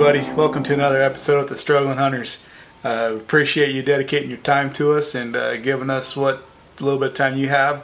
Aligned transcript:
everybody. 0.00 0.32
Welcome 0.36 0.62
to 0.62 0.74
another 0.74 1.02
episode 1.02 1.40
of 1.40 1.48
the 1.48 1.56
Struggling 1.56 1.98
Hunters. 1.98 2.46
Uh, 2.84 3.14
appreciate 3.16 3.74
you 3.74 3.82
dedicating 3.82 4.28
your 4.28 4.38
time 4.38 4.72
to 4.74 4.92
us 4.92 5.16
and 5.16 5.34
uh, 5.34 5.56
giving 5.56 5.90
us 5.90 6.16
what 6.16 6.44
little 6.78 7.00
bit 7.00 7.08
of 7.08 7.14
time 7.14 7.36
you 7.36 7.48
have 7.48 7.78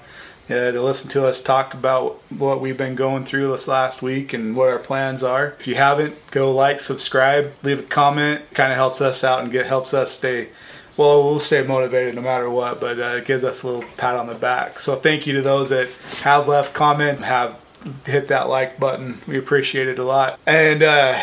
uh, 0.45 0.71
to 0.71 0.81
listen 0.81 1.11
to 1.11 1.27
us 1.27 1.43
talk 1.43 1.75
about 1.75 2.23
what 2.31 2.61
we've 2.61 2.77
been 2.77 2.95
going 2.95 3.25
through 3.25 3.51
this 3.51 3.67
last 3.67 4.01
week 4.01 4.33
and 4.33 4.55
what 4.55 4.69
our 4.69 4.79
plans 4.79 5.25
are. 5.25 5.49
If 5.59 5.67
you 5.67 5.75
haven't, 5.75 6.15
go 6.31 6.53
like, 6.55 6.79
subscribe, 6.79 7.53
leave 7.65 7.81
a 7.81 7.83
comment. 7.83 8.49
Kind 8.55 8.71
of 8.71 8.77
helps 8.77 9.01
us 9.01 9.25
out 9.25 9.43
and 9.43 9.51
get 9.51 9.67
helps 9.67 9.93
us 9.93 10.13
stay. 10.13 10.51
Well, 10.97 11.25
we'll 11.25 11.41
stay 11.41 11.65
motivated 11.65 12.15
no 12.15 12.23
matter 12.23 12.49
what, 12.49 12.81
but 12.81 13.01
uh, 13.01 13.17
it 13.17 13.25
gives 13.25 13.43
us 13.43 13.65
a 13.65 13.67
little 13.67 13.91
pat 13.97 14.15
on 14.15 14.29
the 14.29 14.37
back. 14.37 14.79
So 14.79 14.95
thank 14.95 15.27
you 15.27 15.33
to 15.33 15.43
those 15.43 15.71
that 15.71 15.89
have 16.23 16.47
left 16.47 16.75
comment, 16.75 17.23
have 17.23 17.61
hit 18.07 18.29
that 18.29 18.49
like 18.49 18.79
button. 18.79 19.21
We 19.27 19.37
appreciate 19.37 19.89
it 19.89 19.99
a 19.99 20.05
lot. 20.05 20.39
And 20.47 20.85
uh, 20.85 21.21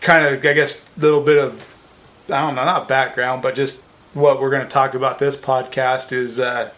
kind 0.00 0.24
of, 0.24 0.44
I 0.44 0.52
guess, 0.52 0.84
a 0.96 1.00
little 1.00 1.22
bit 1.22 1.38
of, 1.38 1.66
I 2.26 2.40
don't 2.40 2.54
know, 2.54 2.64
not 2.64 2.88
background, 2.88 3.42
but 3.42 3.54
just 3.54 3.82
what 4.14 4.40
we're 4.40 4.50
going 4.50 4.62
to 4.62 4.68
talk 4.68 4.94
about 4.94 5.18
this 5.18 5.36
podcast 5.36 6.12
is 6.12 6.40
uh, 6.40 6.70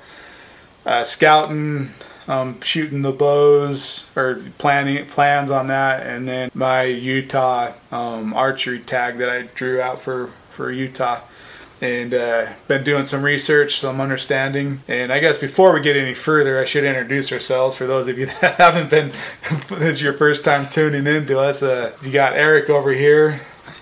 uh, 0.84 1.04
scouting, 1.04 1.90
um, 2.28 2.60
shooting 2.60 3.02
the 3.02 3.12
bows, 3.12 4.08
or 4.16 4.42
planning 4.58 5.06
plans 5.06 5.50
on 5.50 5.68
that, 5.68 6.06
and 6.06 6.28
then 6.28 6.50
my 6.54 6.82
Utah 6.84 7.72
um, 7.90 8.34
archery 8.34 8.80
tag 8.80 9.18
that 9.18 9.28
I 9.28 9.42
drew 9.42 9.80
out 9.80 10.00
for 10.00 10.30
for 10.50 10.70
Utah 10.70 11.20
and 11.82 12.14
uh, 12.14 12.46
been 12.68 12.84
doing 12.84 13.04
some 13.04 13.24
research, 13.24 13.80
some 13.80 14.00
understanding. 14.00 14.78
And 14.86 15.12
I 15.12 15.18
guess 15.18 15.36
before 15.36 15.74
we 15.74 15.80
get 15.80 15.96
any 15.96 16.14
further, 16.14 16.60
I 16.60 16.64
should 16.64 16.84
introduce 16.84 17.32
ourselves 17.32 17.76
for 17.76 17.86
those 17.86 18.06
of 18.06 18.16
you 18.18 18.26
that 18.40 18.54
haven't 18.54 18.88
been. 18.88 19.10
this 19.68 19.96
is 19.96 20.02
your 20.02 20.12
first 20.12 20.44
time 20.44 20.70
tuning 20.70 21.08
in 21.08 21.26
to 21.26 21.40
us. 21.40 21.60
Uh, 21.62 21.94
you 22.04 22.12
got 22.12 22.34
Eric 22.34 22.70
over 22.70 22.92
here. 22.92 23.40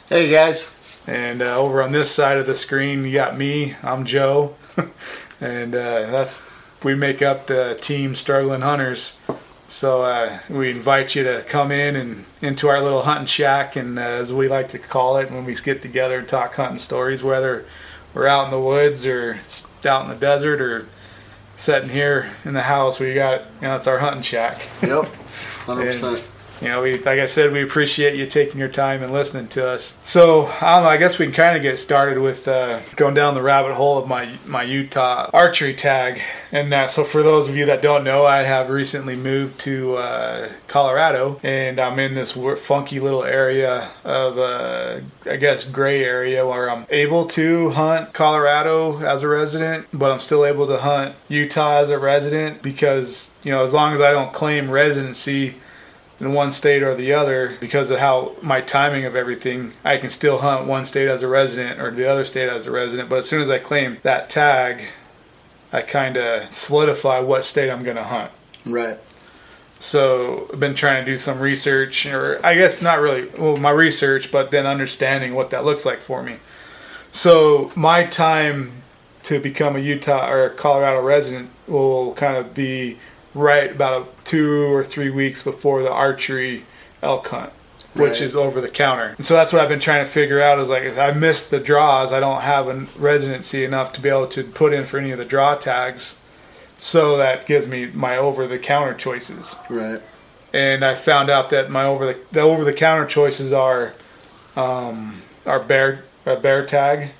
Hey 0.09 0.31
guys. 0.31 0.77
And 1.07 1.43
uh, 1.43 1.59
over 1.59 1.83
on 1.83 1.93
this 1.93 2.11
side 2.11 2.39
of 2.39 2.47
the 2.47 2.55
screen, 2.55 3.05
you 3.05 3.13
got 3.13 3.37
me. 3.37 3.75
I'm 3.83 4.05
Joe, 4.05 4.55
and 5.41 5.75
uh, 5.75 6.11
that's 6.11 6.47
we 6.83 6.95
make 6.95 7.21
up 7.21 7.47
the 7.47 7.77
team 7.81 8.15
Struggling 8.15 8.61
Hunters. 8.61 9.21
So 9.67 10.03
uh, 10.03 10.39
we 10.49 10.71
invite 10.71 11.15
you 11.15 11.25
to 11.25 11.45
come 11.49 11.73
in 11.73 11.97
and 11.97 12.25
into 12.43 12.69
our 12.69 12.81
little 12.81 13.03
hunting 13.03 13.27
shack, 13.27 13.77
and 13.77 13.99
uh, 13.99 14.03
as 14.03 14.33
we 14.33 14.49
like 14.49 14.69
to 14.71 14.79
call 14.79 15.17
it, 15.17 15.31
when 15.31 15.45
we 15.45 15.55
get 15.55 15.83
together 15.83 16.19
and 16.19 16.29
talk 16.29 16.55
hunting 16.55 16.79
stories, 16.79 17.23
whether 17.23 17.67
we're 18.15 18.27
out 18.27 18.47
in 18.47 18.51
the 18.51 18.61
woods 18.61 19.07
or 19.07 19.41
out 19.85 20.05
in 20.05 20.11
the 20.11 20.17
desert 20.17 20.61
or 20.61 20.87
sitting 21.57 21.91
here 21.91 22.31
in 22.45 22.55
the 22.55 22.63
house, 22.63 22.99
we 22.99 23.15
got 23.15 23.43
you 23.61 23.69
know 23.69 23.77
it's 23.77 23.87
our 23.87 23.99
hunting 23.99 24.23
shack. 24.23 24.67
Yep, 24.83 25.05
hundred 25.67 25.87
percent 25.87 26.27
you 26.61 26.69
know, 26.69 26.83
we 26.83 26.99
like 26.99 27.19
I 27.19 27.27
said, 27.27 27.53
we 27.53 27.63
appreciate 27.63 28.15
you 28.17 28.27
taking 28.27 28.59
your 28.59 28.69
time 28.69 29.03
and 29.03 29.13
listening 29.13 29.49
to 29.49 29.67
us. 29.67 29.99
So 30.03 30.47
I 30.47 30.75
don't 30.75 30.85
know. 30.85 30.91
I 30.91 30.99
guess 30.99 31.19
we 31.19 31.27
can 31.27 31.35
kind 31.35 31.57
of 31.57 31.63
get 31.63 31.79
started 31.79 32.19
with 32.19 32.47
uh, 32.47 32.81
going 32.97 33.15
down 33.15 33.35
the 33.35 33.43
rabbit 33.43 33.75
hole 33.75 33.99
of 33.99 34.09
my 34.09 34.29
my 34.47 34.63
Utah 34.63 35.31
archery 35.33 35.75
tag. 35.75 36.21
And 36.53 36.73
that, 36.73 36.91
so 36.91 37.05
for 37.05 37.23
those 37.23 37.49
of 37.49 37.57
you 37.57 37.67
that 37.67 37.81
don't 37.81 38.05
know, 38.05 38.27
I 38.27 38.43
have 38.43 38.71
recently 38.71 39.15
moved 39.15 39.61
to 39.61 39.95
uh, 39.95 40.49
Colorado, 40.67 41.39
and 41.43 41.79
I'm 41.79 41.99
in 41.99 42.15
this 42.15 42.33
funky 42.33 43.01
little 43.01 43.25
area 43.25 43.89
of 44.05 44.37
uh, 44.37 45.01
I 45.25 45.37
guess 45.37 45.65
gray 45.65 46.05
area 46.05 46.47
where 46.47 46.69
I'm 46.69 46.87
able 46.91 47.27
to 47.29 47.71
hunt 47.71 48.13
Colorado 48.13 48.99
as 49.01 49.23
a 49.23 49.29
resident, 49.29 49.87
but 49.93 50.11
I'm 50.11 50.21
still 50.21 50.45
able 50.45 50.67
to 50.67 50.79
hunt 50.79 51.15
Utah 51.29 51.79
as 51.79 51.91
a 51.91 51.99
resident 51.99 52.63
because 52.63 53.37
you 53.45 53.51
know 53.51 53.65
as 53.65 53.73
long 53.73 53.95
as 53.95 54.01
I 54.01 54.11
don't 54.11 54.33
claim 54.33 54.71
residency 54.71 55.55
in 56.21 56.35
one 56.35 56.53
state 56.53 56.83
or 56.83 56.95
the 56.95 57.13
other 57.13 57.57
because 57.61 57.91
of 57.91 57.99
how 57.99 58.37
my 58.43 58.61
timing 58.61 59.05
of 59.05 59.17
everything. 59.17 59.73
I 59.85 59.97
can 59.97 60.11
still 60.11 60.39
hunt 60.39 60.67
one 60.67 60.85
state 60.85 61.09
as 61.09 61.23
a 61.23 61.29
resident 61.29 61.81
or 61.81 61.91
the 61.91 62.09
other 62.09 62.25
state 62.25 62.49
as 62.49 62.67
a 62.67 62.71
resident, 62.71 63.09
but 63.09 63.21
as 63.21 63.29
soon 63.29 63.43
as 63.43 63.51
I 63.51 63.59
claim 63.59 63.99
that 64.03 64.29
tag, 64.29 64.85
I 65.73 65.83
kind 65.83 66.17
of 66.17 66.53
solidify 66.53 67.21
what 67.21 67.45
state 67.45 67.71
I'm 67.71 67.83
going 67.83 67.97
to 67.97 68.05
hunt. 68.05 68.31
Right. 68.67 68.99
So 69.79 70.49
I've 70.53 70.61
been 70.61 70.75
trying 70.75 71.05
to 71.05 71.11
do 71.11 71.17
some 71.17 71.41
research, 71.41 72.05
or 72.05 72.39
I 72.45 72.55
guess 72.55 72.83
not 72.83 73.01
really, 73.01 73.29
well, 73.39 73.57
my 73.57 73.71
research, 73.71 74.31
but 74.31 74.51
then 74.51 74.67
understanding 74.67 75.35
what 75.35 75.51
that 75.51 75.65
looks 75.65 75.87
like 75.87 76.01
for 76.01 76.23
me. 76.23 76.37
So 77.13 77.73
my 77.75 78.05
time 78.05 78.73
to 79.23 79.39
become 79.39 79.77
a 79.77 79.79
Utah 79.79 80.31
or 80.31 80.51
Colorado 80.51 81.03
resident 81.03 81.51
will 81.67 82.13
kind 82.15 82.37
of 82.37 82.53
be 82.53 82.99
right 83.35 83.71
about 83.71 84.03
a, 84.03 84.25
two 84.25 84.73
or 84.73 84.85
three 84.85 85.11
weeks 85.11 85.43
before 85.43 85.83
the 85.83 85.93
archery 85.93 86.65
elk 87.03 87.29
hunt, 87.29 87.53
which 87.95 88.13
right. 88.13 88.21
is 88.21 88.35
over 88.35 88.61
the 88.61 88.69
counter. 88.69 89.15
And 89.17 89.27
so 89.27 89.35
that's 89.35 89.53
what 89.53 89.63
I've 89.63 89.69
been 89.69 89.81
trying 89.81 90.05
to 90.05 90.11
figure 90.11 90.41
out. 90.41 90.59
Is 90.59 90.69
like 90.69 90.85
if 90.85 90.99
I 90.99 91.13
miss 91.13 91.49
the 91.49 91.61
draws, 91.61 92.13
I 92.13 92.21
don't 92.21 92.43
have 92.43 92.69
a 92.69 92.87
residency 92.99 93.65
enough 93.65 93.93
to 93.95 94.01
be 94.01 94.09
able 94.09 94.29
to 94.29 94.45
put 94.45 94.73
in 94.73 94.85
for 94.85 94.99
any 94.99 95.11
of 95.11 95.19
the 95.19 95.25
draw 95.25 95.55
tags. 95.57 96.23
So 96.79 97.19
that 97.19 97.47
gives 97.47 97.69
me 97.69 97.87
my 97.87 98.17
over 98.17 98.47
the 98.47 98.59
counter 98.59 98.95
choices. 98.95 99.55
Right. 99.69 100.01
And 100.53 100.85
I 100.85 100.95
found 100.95 101.31
out 101.31 101.51
that 101.51 101.71
my 101.71 101.85
over 101.85 102.07
the, 102.07 102.19
the 102.33 102.41
over 102.41 102.65
the 102.65 102.73
counter 102.73 103.07
choices 103.07 103.53
are 103.53 103.95
um, 104.57 105.21
are 105.47 105.61
bear 105.61 106.05
a 106.27 106.37
bear 106.37 106.67
tag 106.67 107.11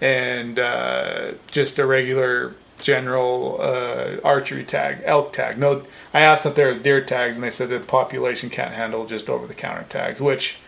and 0.00 0.58
uh, 0.58 1.32
just 1.46 1.78
a 1.78 1.86
regular 1.86 2.54
general 2.82 3.58
uh, 3.60 4.16
archery 4.24 4.64
tag, 4.64 5.00
elk 5.04 5.32
tag. 5.32 5.58
No, 5.58 5.84
I 6.12 6.20
asked 6.20 6.44
if 6.44 6.54
there 6.54 6.68
was 6.68 6.78
deer 6.78 7.02
tags, 7.02 7.36
and 7.36 7.44
they 7.44 7.50
said 7.50 7.70
that 7.70 7.80
the 7.80 7.86
population 7.86 8.50
can't 8.50 8.74
handle 8.74 9.06
just 9.06 9.28
over 9.30 9.46
the 9.46 9.54
counter 9.54 9.86
tags, 9.88 10.20
which 10.20 10.58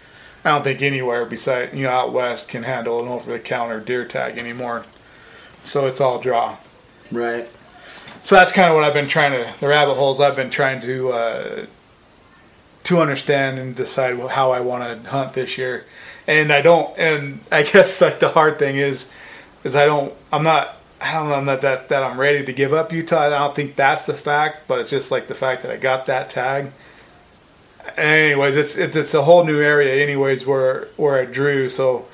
I 0.44 0.50
don't 0.50 0.62
think 0.62 0.82
anywhere 0.82 1.24
beside 1.26 1.74
you 1.74 1.84
know 1.84 1.90
out 1.90 2.12
west 2.12 2.48
can 2.48 2.62
handle 2.62 3.00
an 3.00 3.08
over 3.08 3.30
the 3.30 3.38
counter 3.38 3.80
deer 3.80 4.04
tag 4.04 4.38
anymore. 4.38 4.84
So 5.62 5.86
it's 5.86 6.00
all 6.00 6.18
draw. 6.18 6.56
Right. 7.10 7.48
So 8.22 8.36
that's 8.36 8.52
kind 8.52 8.68
of 8.68 8.74
what 8.74 8.84
I've 8.84 8.94
been 8.94 9.08
trying 9.08 9.32
to 9.32 9.60
the 9.60 9.68
rabbit 9.68 9.94
holes 9.94 10.20
I've 10.20 10.36
been 10.36 10.50
trying 10.50 10.80
to 10.82 11.12
uh, 11.12 11.66
to 12.84 13.00
understand 13.00 13.58
and 13.58 13.74
decide 13.74 14.18
how 14.30 14.52
I 14.52 14.60
want 14.60 15.02
to 15.02 15.10
hunt 15.10 15.34
this 15.34 15.58
year. 15.58 15.84
And 16.26 16.52
I 16.52 16.62
don't. 16.62 16.96
And 16.98 17.40
I 17.50 17.62
guess 17.72 18.00
like 18.00 18.20
the 18.20 18.30
hard 18.30 18.58
thing 18.58 18.76
is, 18.76 19.10
is 19.64 19.74
I 19.74 19.86
don't. 19.86 20.14
I'm 20.32 20.44
not 20.44 20.76
I 21.04 21.12
don't 21.12 21.28
know 21.28 21.44
that, 21.44 21.60
that 21.60 21.88
that 21.90 22.02
I'm 22.02 22.18
ready 22.18 22.44
to 22.44 22.52
give 22.52 22.72
up 22.72 22.92
Utah. 22.92 23.26
I 23.26 23.28
don't 23.28 23.54
think 23.54 23.76
that's 23.76 24.06
the 24.06 24.14
fact, 24.14 24.66
but 24.66 24.78
it's 24.80 24.90
just 24.90 25.10
like 25.10 25.26
the 25.28 25.34
fact 25.34 25.62
that 25.62 25.70
I 25.70 25.76
got 25.76 26.06
that 26.06 26.30
tag. 26.30 26.72
anyways, 27.96 28.56
it's, 28.56 28.76
it's 28.76 28.96
it's 28.96 29.14
a 29.14 29.22
whole 29.22 29.44
new 29.44 29.60
area, 29.60 30.02
anyways, 30.02 30.46
where 30.46 30.88
where 30.96 31.20
I 31.20 31.26
drew. 31.26 31.68
So 31.68 32.06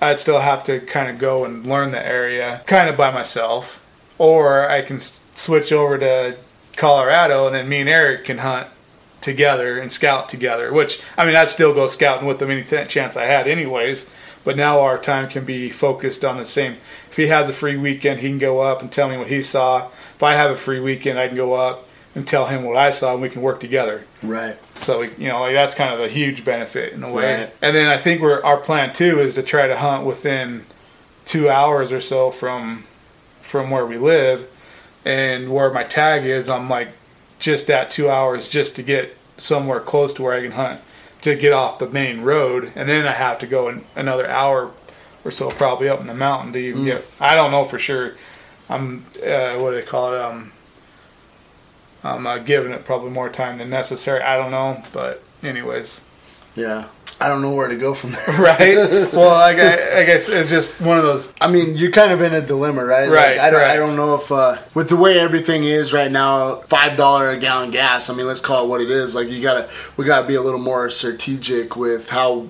I'd 0.00 0.18
still 0.18 0.40
have 0.40 0.64
to 0.64 0.80
kind 0.80 1.08
of 1.08 1.18
go 1.18 1.44
and 1.44 1.64
learn 1.64 1.90
the 1.90 2.04
area, 2.04 2.62
kind 2.66 2.88
of 2.90 2.96
by 2.96 3.10
myself, 3.10 3.84
or 4.18 4.68
I 4.68 4.82
can 4.82 5.00
switch 5.00 5.72
over 5.72 5.96
to 5.98 6.36
Colorado, 6.76 7.46
and 7.46 7.54
then 7.54 7.68
me 7.68 7.80
and 7.80 7.88
Eric 7.88 8.26
can 8.26 8.38
hunt 8.38 8.68
together 9.22 9.78
and 9.78 9.90
scout 9.90 10.28
together. 10.28 10.72
Which 10.72 11.00
I 11.16 11.24
mean, 11.24 11.34
I'd 11.34 11.48
still 11.48 11.72
go 11.72 11.86
scouting 11.88 12.28
with 12.28 12.38
them 12.40 12.50
any 12.50 12.64
chance 12.64 13.16
I 13.16 13.24
had, 13.24 13.48
anyways. 13.48 14.10
But 14.46 14.56
now 14.56 14.82
our 14.82 14.96
time 14.96 15.28
can 15.28 15.44
be 15.44 15.70
focused 15.70 16.24
on 16.24 16.36
the 16.36 16.44
same. 16.44 16.76
If 17.10 17.16
he 17.16 17.26
has 17.26 17.48
a 17.48 17.52
free 17.52 17.76
weekend, 17.76 18.20
he 18.20 18.28
can 18.28 18.38
go 18.38 18.60
up 18.60 18.80
and 18.80 18.92
tell 18.92 19.08
me 19.08 19.16
what 19.16 19.26
he 19.26 19.42
saw. 19.42 19.88
If 19.88 20.22
I 20.22 20.34
have 20.34 20.52
a 20.52 20.56
free 20.56 20.78
weekend, 20.78 21.18
I 21.18 21.26
can 21.26 21.36
go 21.36 21.54
up 21.54 21.88
and 22.14 22.28
tell 22.28 22.46
him 22.46 22.62
what 22.62 22.76
I 22.76 22.90
saw, 22.90 23.14
and 23.14 23.20
we 23.20 23.28
can 23.28 23.42
work 23.42 23.58
together. 23.58 24.04
Right. 24.22 24.56
So 24.76 25.02
you 25.02 25.26
know, 25.26 25.40
like 25.40 25.54
that's 25.54 25.74
kind 25.74 25.92
of 25.92 25.98
a 25.98 26.06
huge 26.06 26.44
benefit 26.44 26.92
in 26.92 27.02
a 27.02 27.10
way. 27.10 27.40
Right. 27.40 27.52
And 27.60 27.74
then 27.74 27.88
I 27.88 27.98
think 27.98 28.22
we're 28.22 28.40
our 28.44 28.56
plan 28.56 28.94
too 28.94 29.18
is 29.18 29.34
to 29.34 29.42
try 29.42 29.66
to 29.66 29.76
hunt 29.76 30.06
within 30.06 30.64
two 31.24 31.50
hours 31.50 31.90
or 31.90 32.00
so 32.00 32.30
from 32.30 32.84
from 33.40 33.70
where 33.70 33.84
we 33.84 33.98
live, 33.98 34.48
and 35.04 35.52
where 35.52 35.72
my 35.72 35.82
tag 35.82 36.24
is. 36.24 36.48
I'm 36.48 36.70
like 36.70 36.90
just 37.40 37.68
at 37.68 37.90
two 37.90 38.08
hours 38.08 38.48
just 38.48 38.76
to 38.76 38.84
get 38.84 39.16
somewhere 39.38 39.80
close 39.80 40.14
to 40.14 40.22
where 40.22 40.34
I 40.34 40.42
can 40.42 40.52
hunt 40.52 40.80
to 41.26 41.34
get 41.34 41.52
off 41.52 41.80
the 41.80 41.88
main 41.88 42.20
road, 42.20 42.70
and 42.76 42.88
then 42.88 43.04
I 43.04 43.10
have 43.10 43.40
to 43.40 43.48
go 43.48 43.68
in 43.68 43.84
another 43.96 44.28
hour 44.28 44.70
or 45.24 45.30
so, 45.32 45.50
probably 45.50 45.88
up 45.88 46.00
in 46.00 46.06
the 46.06 46.14
mountain 46.14 46.52
to 46.52 46.58
even 46.60 46.82
mm. 46.82 46.84
get. 46.84 47.04
I 47.20 47.34
don't 47.34 47.50
know 47.50 47.64
for 47.64 47.80
sure. 47.80 48.14
I'm 48.68 49.04
uh, 49.26 49.58
what 49.58 49.70
do 49.70 49.74
they 49.74 49.82
call 49.82 50.14
it? 50.14 50.20
Um, 50.20 50.52
I'm 52.04 52.26
uh, 52.26 52.38
giving 52.38 52.70
it 52.70 52.84
probably 52.84 53.10
more 53.10 53.28
time 53.28 53.58
than 53.58 53.68
necessary. 53.68 54.22
I 54.22 54.36
don't 54.36 54.52
know, 54.52 54.80
but 54.92 55.20
anyways. 55.42 56.00
Yeah. 56.56 56.88
I 57.18 57.28
don't 57.28 57.40
know 57.40 57.54
where 57.54 57.68
to 57.68 57.76
go 57.76 57.94
from 57.94 58.12
there. 58.12 58.26
right. 58.38 58.76
Well, 59.12 59.30
like 59.30 59.58
I, 59.58 60.00
I, 60.00 60.04
guess 60.04 60.28
it's 60.28 60.50
just 60.50 60.80
one 60.80 60.98
of 60.98 61.04
those. 61.04 61.32
I 61.40 61.50
mean, 61.50 61.76
you're 61.76 61.90
kind 61.90 62.12
of 62.12 62.20
in 62.20 62.34
a 62.34 62.40
dilemma, 62.40 62.84
right? 62.84 63.08
Right. 63.08 63.36
Like, 63.36 63.40
I 63.40 63.50
don't. 63.50 63.60
Right. 63.60 63.70
I 63.70 63.76
don't 63.76 63.96
know 63.96 64.14
if 64.14 64.30
uh, 64.30 64.58
with 64.74 64.90
the 64.90 64.96
way 64.96 65.18
everything 65.18 65.64
is 65.64 65.92
right 65.92 66.10
now, 66.10 66.56
five 66.62 66.96
dollar 66.96 67.30
a 67.30 67.38
gallon 67.38 67.70
gas. 67.70 68.10
I 68.10 68.14
mean, 68.14 68.26
let's 68.26 68.40
call 68.40 68.64
it 68.64 68.68
what 68.68 68.80
it 68.80 68.90
is. 68.90 69.14
Like 69.14 69.28
you 69.28 69.40
gotta, 69.40 69.70
we 69.96 70.04
gotta 70.04 70.26
be 70.26 70.34
a 70.34 70.42
little 70.42 70.60
more 70.60 70.90
strategic 70.90 71.76
with 71.76 72.10
how 72.10 72.48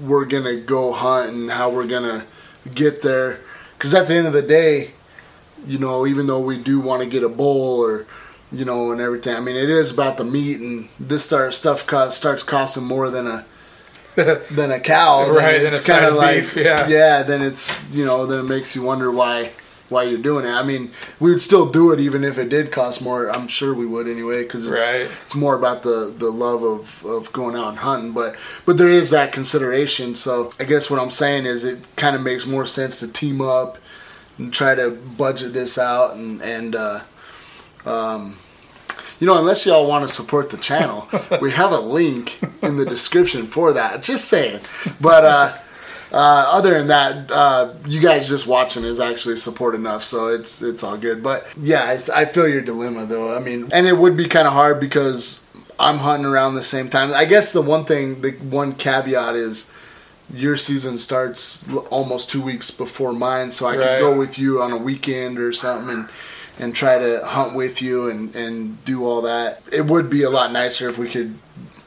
we're 0.00 0.26
gonna 0.26 0.56
go 0.56 0.92
hunt 0.92 1.30
and 1.30 1.50
how 1.50 1.70
we're 1.70 1.86
gonna 1.86 2.24
get 2.74 3.02
there. 3.02 3.40
Because 3.76 3.94
at 3.94 4.06
the 4.06 4.14
end 4.14 4.26
of 4.26 4.32
the 4.32 4.42
day, 4.42 4.92
you 5.66 5.78
know, 5.78 6.06
even 6.06 6.26
though 6.26 6.40
we 6.40 6.58
do 6.58 6.78
want 6.78 7.02
to 7.02 7.08
get 7.08 7.24
a 7.24 7.28
bowl 7.28 7.84
or 7.84 8.06
you 8.52 8.64
know, 8.64 8.92
and 8.92 9.00
everything. 9.00 9.34
I 9.36 9.40
mean, 9.40 9.56
it 9.56 9.70
is 9.70 9.92
about 9.92 10.16
the 10.16 10.24
meat, 10.24 10.60
and 10.60 10.88
this 10.98 11.24
start 11.24 11.54
stuff 11.54 11.86
cost, 11.86 12.16
starts 12.16 12.42
costing 12.42 12.84
more 12.84 13.10
than 13.10 13.26
a 13.26 13.44
than 14.50 14.70
a 14.72 14.80
cow, 14.80 15.24
then 15.26 15.34
Right, 15.34 15.58
than 15.62 15.72
it's 15.74 15.86
kind 15.86 16.04
of 16.04 16.14
like 16.14 16.40
beef, 16.40 16.56
yeah. 16.56 17.22
then 17.22 17.40
it's 17.42 17.70
you 17.90 18.04
know 18.04 18.26
then 18.26 18.40
it 18.40 18.44
makes 18.48 18.74
you 18.74 18.82
wonder 18.82 19.10
why 19.10 19.50
why 19.90 20.02
you're 20.02 20.18
doing 20.20 20.44
it. 20.44 20.50
I 20.50 20.62
mean, 20.64 20.90
we 21.18 21.30
would 21.30 21.40
still 21.40 21.70
do 21.70 21.92
it 21.92 22.00
even 22.00 22.22
if 22.22 22.36
it 22.36 22.50
did 22.50 22.70
cost 22.72 23.00
more. 23.00 23.30
I'm 23.30 23.48
sure 23.48 23.72
we 23.72 23.86
would 23.86 24.06
anyway 24.06 24.42
because 24.42 24.66
it's, 24.70 24.84
Right. 24.84 25.08
it's 25.24 25.34
more 25.34 25.54
about 25.56 25.82
the 25.82 26.12
the 26.16 26.30
love 26.30 26.62
of 26.64 27.04
of 27.06 27.32
going 27.32 27.54
out 27.56 27.68
and 27.70 27.78
hunting. 27.78 28.12
But 28.12 28.34
but 28.66 28.76
there 28.76 28.88
is 28.90 29.10
that 29.10 29.30
consideration. 29.32 30.14
So 30.14 30.52
I 30.58 30.64
guess 30.64 30.90
what 30.90 31.00
I'm 31.00 31.10
saying 31.10 31.46
is 31.46 31.64
it 31.64 31.78
kind 31.96 32.16
of 32.16 32.22
makes 32.22 32.44
more 32.46 32.66
sense 32.66 32.98
to 33.00 33.08
team 33.08 33.40
up 33.40 33.78
and 34.36 34.52
try 34.52 34.74
to 34.74 34.90
budget 34.90 35.52
this 35.52 35.78
out 35.78 36.16
and 36.16 36.42
and. 36.42 36.74
Uh, 36.74 37.00
um, 37.86 38.36
you 39.20 39.26
know, 39.26 39.38
unless 39.38 39.66
y'all 39.66 39.88
want 39.88 40.08
to 40.08 40.14
support 40.14 40.50
the 40.50 40.56
channel, 40.56 41.08
we 41.40 41.50
have 41.52 41.72
a 41.72 41.80
link 41.80 42.40
in 42.62 42.76
the 42.76 42.84
description 42.84 43.46
for 43.46 43.72
that. 43.72 44.02
Just 44.02 44.26
saying. 44.26 44.60
But 45.00 45.24
uh, 45.24 45.56
uh, 46.12 46.44
other 46.52 46.70
than 46.70 46.86
that, 46.88 47.30
uh, 47.30 47.74
you 47.86 48.00
guys 48.00 48.28
just 48.28 48.46
watching 48.46 48.84
is 48.84 49.00
actually 49.00 49.36
support 49.36 49.74
enough, 49.74 50.04
so 50.04 50.28
it's 50.28 50.62
it's 50.62 50.82
all 50.82 50.96
good. 50.96 51.22
But 51.22 51.46
yeah, 51.60 51.98
I 52.14 52.24
feel 52.24 52.48
your 52.48 52.62
dilemma 52.62 53.06
though. 53.06 53.34
I 53.34 53.40
mean, 53.40 53.68
and 53.72 53.86
it 53.86 53.96
would 53.96 54.16
be 54.16 54.28
kind 54.28 54.46
of 54.46 54.52
hard 54.52 54.80
because 54.80 55.46
I'm 55.78 55.98
hunting 55.98 56.26
around 56.26 56.54
the 56.54 56.64
same 56.64 56.88
time. 56.88 57.12
I 57.12 57.24
guess 57.24 57.52
the 57.52 57.62
one 57.62 57.84
thing, 57.84 58.20
the 58.20 58.32
one 58.32 58.72
caveat 58.72 59.34
is 59.34 59.72
your 60.32 60.56
season 60.56 60.98
starts 60.98 61.66
almost 61.90 62.30
two 62.30 62.42
weeks 62.42 62.70
before 62.70 63.12
mine, 63.12 63.50
so 63.50 63.66
I 63.66 63.76
could 63.76 64.00
go 64.00 64.16
with 64.16 64.38
you 64.38 64.62
on 64.62 64.72
a 64.72 64.76
weekend 64.76 65.38
or 65.38 65.52
something 65.52 65.94
and 65.94 66.08
and 66.58 66.74
try 66.74 66.98
to 66.98 67.24
hunt 67.24 67.54
with 67.54 67.80
you 67.80 68.08
and 68.08 68.34
and 68.34 68.84
do 68.84 69.04
all 69.04 69.22
that. 69.22 69.62
It 69.72 69.86
would 69.86 70.10
be 70.10 70.22
a 70.22 70.30
lot 70.30 70.52
nicer 70.52 70.88
if 70.88 70.98
we 70.98 71.08
could 71.08 71.36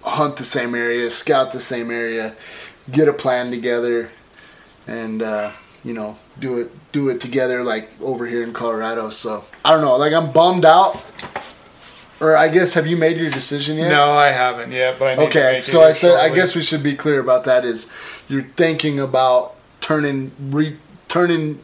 hunt 0.03 0.37
the 0.37 0.43
same 0.43 0.75
area, 0.75 1.11
scout 1.11 1.51
the 1.51 1.59
same 1.59 1.91
area, 1.91 2.35
get 2.91 3.07
a 3.07 3.13
plan 3.13 3.51
together, 3.51 4.09
and 4.87 5.21
uh, 5.21 5.51
you 5.83 5.93
know 5.93 6.17
do 6.39 6.59
it 6.59 6.71
do 6.91 7.09
it 7.09 7.21
together 7.21 7.63
like 7.63 7.89
over 8.01 8.25
here 8.25 8.43
in 8.43 8.53
Colorado. 8.53 9.09
So 9.09 9.45
I 9.63 9.71
don't 9.71 9.81
know, 9.81 9.95
like 9.97 10.13
I'm 10.13 10.31
bummed 10.31 10.65
out. 10.65 11.03
Or 12.19 12.37
I 12.37 12.49
guess 12.49 12.75
have 12.75 12.85
you 12.85 12.97
made 12.97 13.17
your 13.17 13.31
decision 13.31 13.77
yet? 13.77 13.89
No, 13.89 14.11
I 14.11 14.27
haven't 14.27 14.71
yet, 14.71 14.99
but 14.99 15.05
I 15.05 15.15
need 15.15 15.31
to 15.31 15.39
Okay, 15.39 15.61
so 15.61 15.81
I 15.81 15.91
said 15.91 16.19
I 16.19 16.33
guess 16.33 16.55
we 16.55 16.61
should 16.61 16.83
be 16.83 16.95
clear 16.95 17.19
about 17.19 17.45
that. 17.45 17.65
Is 17.65 17.91
you're 18.29 18.43
thinking 18.43 18.99
about 18.99 19.55
turning 19.79 20.31
re 20.39 20.77
turning 21.07 21.59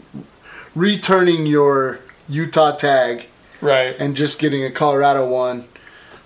returning 0.74 1.46
your 1.46 2.00
Utah 2.30 2.76
tag 2.76 3.28
right. 3.62 3.96
and 4.00 4.16
just 4.16 4.40
getting 4.40 4.64
a 4.64 4.72
Colorado 4.72 5.28
one. 5.28 5.66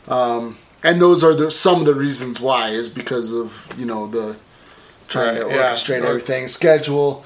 Um, 0.08 0.58
and 0.84 1.00
those 1.02 1.24
are 1.24 1.34
the, 1.34 1.52
some 1.52 1.80
of 1.80 1.86
the 1.86 1.94
reasons 1.96 2.40
why 2.40 2.70
is 2.70 2.90
because 2.90 3.32
of 3.34 3.68
you 3.78 3.86
know 3.86 4.08
the 4.08 4.36
trying 5.08 5.36
to 5.36 5.46
Right, 5.46 5.56
yeah. 5.56 5.72
orchestrate 5.74 6.02
Or- 6.02 6.08
everything 6.08 6.48
schedule 6.48 7.24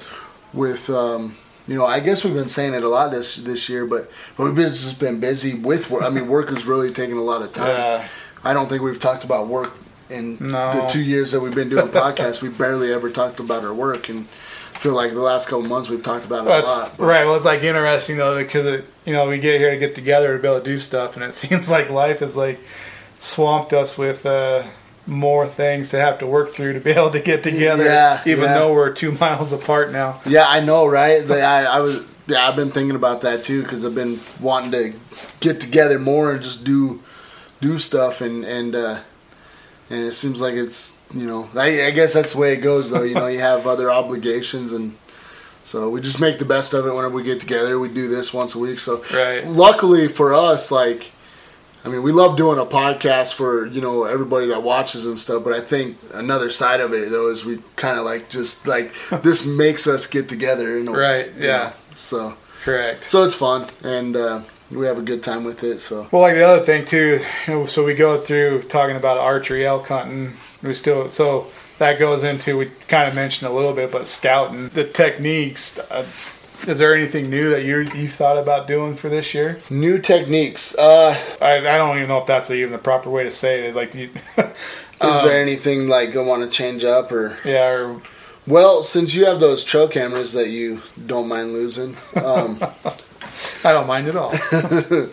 with 0.52 0.90
um, 0.90 1.36
you 1.66 1.74
know 1.76 1.86
I 1.86 2.00
guess 2.00 2.22
we've 2.24 2.34
been 2.34 2.48
saying 2.48 2.74
it 2.74 2.84
a 2.84 2.88
lot 2.88 3.10
this 3.10 3.36
this 3.36 3.68
year, 3.68 3.86
but 3.86 4.10
but 4.36 4.44
we've 4.44 4.54
been, 4.54 4.70
just 4.70 5.00
been 5.00 5.20
busy 5.20 5.54
with 5.54 5.90
work. 5.90 6.02
I 6.02 6.10
mean, 6.10 6.28
work 6.28 6.50
is 6.52 6.66
really 6.66 6.90
taking 6.90 7.16
a 7.16 7.22
lot 7.22 7.40
of 7.42 7.52
time. 7.52 7.68
Yeah. 7.68 8.08
I 8.44 8.52
don't 8.52 8.68
think 8.68 8.82
we've 8.82 9.00
talked 9.00 9.24
about 9.24 9.48
work 9.48 9.72
in 10.10 10.36
No. 10.38 10.82
the 10.82 10.86
two 10.86 11.02
years 11.02 11.32
that 11.32 11.40
we've 11.40 11.54
been 11.54 11.68
doing 11.68 11.88
podcasts. 11.88 12.40
we 12.42 12.48
barely 12.50 12.92
ever 12.92 13.10
talked 13.10 13.40
about 13.40 13.64
our 13.64 13.74
work, 13.74 14.08
and 14.10 14.26
Feel 14.78 14.92
like 14.94 15.12
the 15.12 15.20
last 15.20 15.48
couple 15.48 15.62
months 15.66 15.88
we've 15.88 16.02
talked 16.02 16.24
about 16.26 16.46
it 16.46 16.48
Well, 16.50 16.64
a 16.64 16.66
lot. 16.66 16.98
right. 16.98 17.24
Well, 17.24 17.34
it's 17.36 17.44
like 17.44 17.62
interesting 17.62 18.16
though 18.18 18.36
because 18.42 18.66
it, 18.66 18.84
you 19.04 19.12
know 19.12 19.28
we 19.28 19.38
get 19.38 19.58
here 19.60 19.70
to 19.70 19.78
get 19.78 19.94
together 19.94 20.36
to 20.36 20.42
be 20.42 20.46
able 20.48 20.58
to 20.60 20.64
do 20.64 20.78
stuff, 20.78 21.16
and 21.16 21.24
it 21.24 21.34
seems 21.42 21.70
like 21.70 21.90
life 21.90 22.22
is 22.22 22.36
like 22.36 22.58
swamped 23.18 23.72
us 23.72 23.96
with 23.96 24.24
uh, 24.26 24.62
more 25.06 25.46
things 25.46 25.90
to 25.90 25.98
have 25.98 26.18
to 26.18 26.26
work 26.26 26.50
through 26.50 26.74
to 26.74 26.80
be 26.80 26.90
able 26.90 27.10
to 27.10 27.20
get 27.20 27.42
together. 27.42 27.84
Yeah, 27.84 28.20
even 28.26 28.44
yeah. 28.44 28.54
though 28.58 28.72
we're 28.74 28.92
two 28.92 29.12
miles 29.20 29.52
apart 29.52 29.92
now. 29.92 30.20
Yeah, 30.26 30.44
I 30.46 30.60
know, 30.60 30.86
right? 30.86 31.28
I, 31.30 31.64
I 31.64 31.78
was, 31.80 32.06
yeah, 32.26 32.46
I've 32.46 32.56
been 32.56 32.70
thinking 32.72 32.96
about 32.96 33.22
that 33.22 33.44
too 33.44 33.62
because 33.62 33.84
I've 33.86 33.94
been 33.94 34.20
wanting 34.40 34.70
to 34.72 34.92
get 35.40 35.60
together 35.60 35.98
more 35.98 36.32
and 36.32 36.42
just 36.42 36.64
do, 36.64 37.02
do 37.60 37.78
stuff, 37.78 38.20
and 38.20 38.44
and 38.44 38.74
uh, 38.74 38.98
and 39.90 40.00
it 40.04 40.12
seems 40.14 40.40
like 40.40 40.54
it's, 40.54 41.02
you 41.14 41.26
know, 41.26 41.48
I, 41.54 41.86
I 41.86 41.90
guess 41.90 42.12
that's 42.14 42.32
the 42.34 42.40
way 42.40 42.52
it 42.54 42.60
goes 42.60 42.90
though. 42.90 43.02
You 43.04 43.14
know, 43.14 43.26
you 43.28 43.40
have 43.40 43.66
other 43.66 43.90
obligations, 43.90 44.72
and 44.72 44.94
so 45.64 45.90
we 45.90 46.00
just 46.00 46.20
make 46.20 46.38
the 46.38 46.44
best 46.44 46.74
of 46.74 46.86
it 46.86 46.94
whenever 46.94 47.14
we 47.14 47.22
get 47.22 47.40
together. 47.40 47.78
We 47.78 47.88
do 47.88 48.08
this 48.08 48.32
once 48.34 48.54
a 48.54 48.58
week, 48.58 48.78
so 48.80 49.02
Right. 49.14 49.46
luckily 49.46 50.08
for 50.08 50.32
us, 50.34 50.70
like, 50.70 51.12
I 51.84 51.88
mean, 51.88 52.02
we 52.02 52.10
love 52.10 52.36
doing 52.36 52.58
a 52.58 52.64
podcast 52.66 53.34
for 53.34 53.66
you 53.66 53.80
know 53.80 54.04
everybody 54.04 54.46
that 54.48 54.62
watches 54.64 55.06
and 55.06 55.16
stuff. 55.18 55.44
But 55.44 55.52
I 55.52 55.60
think 55.60 55.96
another 56.14 56.50
side 56.50 56.80
of 56.80 56.92
it 56.92 57.10
though 57.10 57.28
is 57.30 57.44
we 57.44 57.60
kind 57.76 57.96
of 57.98 58.04
like 58.04 58.28
just 58.28 58.66
like 58.66 58.92
this 59.22 59.46
makes 59.46 59.86
us 59.86 60.06
get 60.06 60.28
together. 60.28 60.76
You 60.78 60.84
know, 60.84 60.94
Right, 60.94 61.26
you 61.36 61.46
yeah. 61.46 61.58
know, 61.58 61.72
so 61.96 62.36
Correct. 62.64 63.04
so 63.04 63.22
it's 63.22 63.36
fun 63.36 63.66
and 63.84 64.16
uh, 64.16 64.40
we 64.70 64.86
have 64.86 64.98
a 64.98 65.02
good 65.02 65.22
time 65.22 65.44
with 65.44 65.62
it. 65.64 65.78
So 65.80 66.08
Well, 66.10 66.22
like 66.22 66.34
the 66.34 66.42
other 66.46 66.62
thing 66.64 66.84
too, 66.84 67.20
you 67.46 67.52
know, 67.54 67.66
so 67.66 67.84
we 67.84 67.94
go 67.94 68.20
through 68.20 68.62
talking 68.64 68.96
about 68.96 69.18
archery, 69.18 69.66
elk 69.66 69.86
hunting. 69.88 70.32
We 70.62 70.74
still 70.74 71.10
so 71.10 71.48
that 71.78 71.98
goes 71.98 72.22
into 72.24 72.56
we 72.58 72.66
kind 72.88 73.08
of 73.08 73.14
mentioned 73.14 73.50
a 73.50 73.54
little 73.54 73.72
bit, 73.72 73.92
but 73.92 74.06
scouting 74.06 74.68
the 74.70 74.84
techniques. 74.84 75.78
Uh, 75.78 76.06
is 76.66 76.78
there 76.78 76.94
anything 76.94 77.28
new 77.28 77.50
that 77.50 77.64
you 77.64 77.80
you 77.94 78.08
thought 78.08 78.38
about 78.38 78.66
doing 78.66 78.96
for 78.96 79.08
this 79.10 79.34
year? 79.34 79.60
new 79.70 79.98
techniques. 79.98 80.74
Uh, 80.76 81.14
I, 81.40 81.58
I 81.58 81.76
don't 81.78 81.96
even 81.98 82.08
know 82.08 82.18
if 82.18 82.26
that's 82.26 82.50
even 82.50 82.72
the 82.72 82.78
proper 82.78 83.10
way 83.10 83.24
to 83.24 83.30
say 83.30 83.66
it. 83.68 83.74
Like, 83.76 83.94
you, 83.94 84.08
is 84.38 84.44
Um, 85.02 85.28
there 85.28 85.40
anything 85.40 85.86
like 85.86 86.16
I 86.16 86.20
want 86.20 86.42
to 86.42 86.48
change 86.48 86.82
up 86.82 87.12
or? 87.12 87.36
yeah, 87.44 87.68
or 87.68 88.00
Well, 88.46 88.82
since 88.82 89.12
you 89.14 89.26
have 89.26 89.38
those 89.38 89.62
trail 89.64 89.86
cameras 89.86 90.32
that 90.32 90.48
you 90.48 90.80
don't 91.04 91.28
mind 91.28 91.52
losing, 91.52 91.94
um, 92.24 92.58
I 93.66 93.72
don't 93.72 93.86
mind 93.86 94.08
at 94.08 94.16
all. 94.16 94.32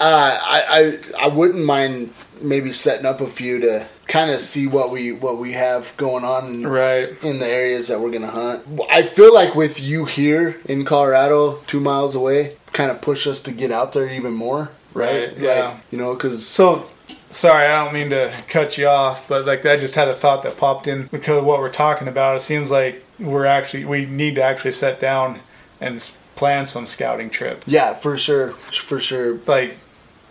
Uh, 0.00 0.40
I, 0.42 0.98
I 1.20 1.26
I 1.26 1.28
wouldn't 1.28 1.64
mind 1.64 2.12
maybe 2.40 2.72
setting 2.72 3.06
up 3.06 3.20
a 3.20 3.28
few 3.28 3.60
to 3.60 3.86
kind 4.08 4.30
of 4.30 4.40
see 4.40 4.66
what 4.66 4.90
we 4.90 5.12
what 5.12 5.38
we 5.38 5.52
have 5.52 5.96
going 5.96 6.24
on 6.24 6.46
in, 6.46 6.66
right. 6.66 7.24
in 7.24 7.38
the 7.38 7.46
areas 7.46 7.88
that 7.88 8.00
we're 8.00 8.10
gonna 8.10 8.26
hunt. 8.26 8.66
I 8.90 9.02
feel 9.02 9.32
like 9.32 9.54
with 9.54 9.80
you 9.80 10.04
here 10.04 10.56
in 10.66 10.84
Colorado, 10.84 11.60
two 11.68 11.78
miles 11.78 12.16
away, 12.16 12.56
kind 12.72 12.90
of 12.90 13.00
push 13.00 13.26
us 13.26 13.40
to 13.42 13.52
get 13.52 13.70
out 13.70 13.92
there 13.92 14.08
even 14.08 14.32
more, 14.34 14.70
right? 14.94 15.28
Right, 15.28 15.38
yeah. 15.38 15.68
Like, 15.68 15.76
you 15.92 15.98
know, 15.98 16.14
because 16.14 16.44
So, 16.44 16.88
sorry, 17.30 17.66
I 17.66 17.84
don't 17.84 17.94
mean 17.94 18.10
to 18.10 18.34
cut 18.48 18.76
you 18.76 18.88
off, 18.88 19.28
but 19.28 19.46
like 19.46 19.64
I 19.64 19.76
just 19.76 19.94
had 19.94 20.08
a 20.08 20.14
thought 20.14 20.42
that 20.42 20.56
popped 20.56 20.88
in 20.88 21.06
because 21.06 21.38
of 21.38 21.44
what 21.44 21.60
we're 21.60 21.70
talking 21.70 22.08
about. 22.08 22.36
It 22.36 22.40
seems 22.40 22.70
like 22.70 23.04
we're 23.20 23.46
actually 23.46 23.84
we 23.84 24.06
need 24.06 24.34
to 24.34 24.42
actually 24.42 24.72
sit 24.72 24.98
down 24.98 25.38
and 25.80 26.02
plan 26.36 26.66
some 26.66 26.86
scouting 26.86 27.30
trip. 27.30 27.62
yeah, 27.66 27.94
for 27.94 28.16
sure, 28.18 28.50
for 28.50 29.00
sure. 29.00 29.38
Like, 29.46 29.78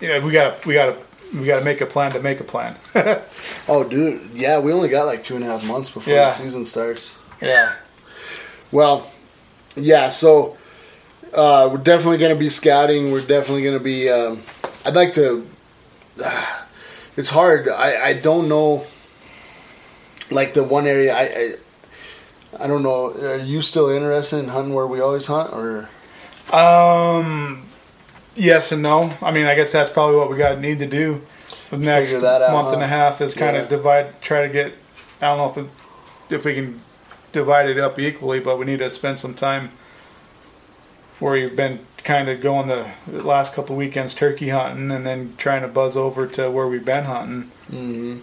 you 0.01 0.07
know, 0.09 0.19
we 0.21 0.31
got 0.31 0.65
we 0.65 0.73
got 0.73 0.95
to 0.95 1.37
we 1.37 1.45
got 1.45 1.59
to 1.59 1.65
make 1.65 1.81
a 1.81 1.85
plan 1.85 2.11
to 2.13 2.19
make 2.19 2.39
a 2.39 2.43
plan. 2.43 2.75
Oh, 3.67 3.83
dude, 3.85 4.21
yeah, 4.33 4.59
we 4.59 4.73
only 4.73 4.89
got 4.89 5.05
like 5.05 5.23
two 5.23 5.35
and 5.35 5.43
a 5.43 5.47
half 5.47 5.65
months 5.67 5.89
before 5.89 6.13
Yeah. 6.13 6.25
the 6.25 6.31
season 6.31 6.65
starts. 6.65 7.21
yeah. 7.41 7.73
Well, 8.71 9.09
yeah, 9.75 10.09
so 10.09 10.57
uh, 11.33 11.69
we're 11.71 11.77
definitely 11.77 12.17
going 12.17 12.33
to 12.33 12.39
be 12.39 12.49
scouting. 12.49 13.11
We're 13.11 13.21
definitely 13.25 13.63
going 13.63 13.77
to 13.77 13.83
be. 13.83 14.09
Um, 14.09 14.41
I'd 14.85 14.95
like 14.95 15.13
to. 15.13 15.47
it's 17.17 17.29
hard. 17.29 17.69
I, 17.69 18.07
I 18.09 18.13
don't 18.13 18.47
know. 18.49 18.85
Like 20.29 20.53
the 20.53 20.63
one 20.63 20.87
area, 20.87 21.13
I, 21.15 21.21
I 21.21 21.53
I 22.59 22.67
don't 22.67 22.83
know. 22.83 23.11
Are 23.13 23.37
you 23.37 23.61
still 23.61 23.89
interested 23.89 24.37
in 24.39 24.49
hunting 24.49 24.73
where 24.73 24.87
we 24.87 24.99
always 24.99 25.27
hunt, 25.27 25.53
or 25.53 25.89
Um. 26.55 27.63
Yes 28.35 28.71
and 28.71 28.81
no. 28.81 29.11
I 29.21 29.31
mean, 29.31 29.45
I 29.45 29.53
guess 29.55 29.71
that's 29.71 29.91
probably 29.91 30.15
what 30.15 30.29
we 30.31 30.37
got 30.37 30.55
to 30.55 30.59
need 30.59 30.79
to 30.79 30.87
do. 30.87 31.21
The 31.69 31.77
next 31.77 32.13
out, 32.15 32.51
month 32.51 32.73
and 32.73 32.81
a 32.83 32.87
half 32.87 33.21
is 33.21 33.33
kind 33.33 33.55
Yeah. 33.55 33.63
of 33.63 33.69
divide, 33.69 34.21
try 34.21 34.41
to 34.45 34.49
get. 34.49 34.73
I 35.21 35.27
don't 35.27 35.37
know 35.37 35.49
if 35.49 35.57
it, 35.57 36.33
if 36.35 36.45
we 36.45 36.53
can 36.55 36.81
divide 37.31 37.69
it 37.69 37.77
up 37.77 37.99
equally, 37.99 38.39
but 38.39 38.57
we 38.57 38.65
need 38.65 38.79
to 38.79 38.89
spend 38.89 39.19
some 39.19 39.33
time 39.35 39.71
where 41.19 41.35
you've 41.37 41.55
been 41.55 41.79
kind 42.03 42.27
of 42.27 42.41
going 42.41 42.67
the 42.67 42.87
last 43.07 43.53
couple 43.53 43.73
of 43.75 43.77
weekends 43.79 44.13
turkey 44.13 44.49
hunting, 44.49 44.91
and 44.91 45.05
then 45.05 45.35
trying 45.37 45.61
to 45.61 45.67
buzz 45.67 45.95
over 45.95 46.25
to 46.27 46.49
where 46.51 46.67
we've 46.67 46.85
been 46.85 47.05
hunting. 47.05 47.51
mm-hmm. 47.71 48.17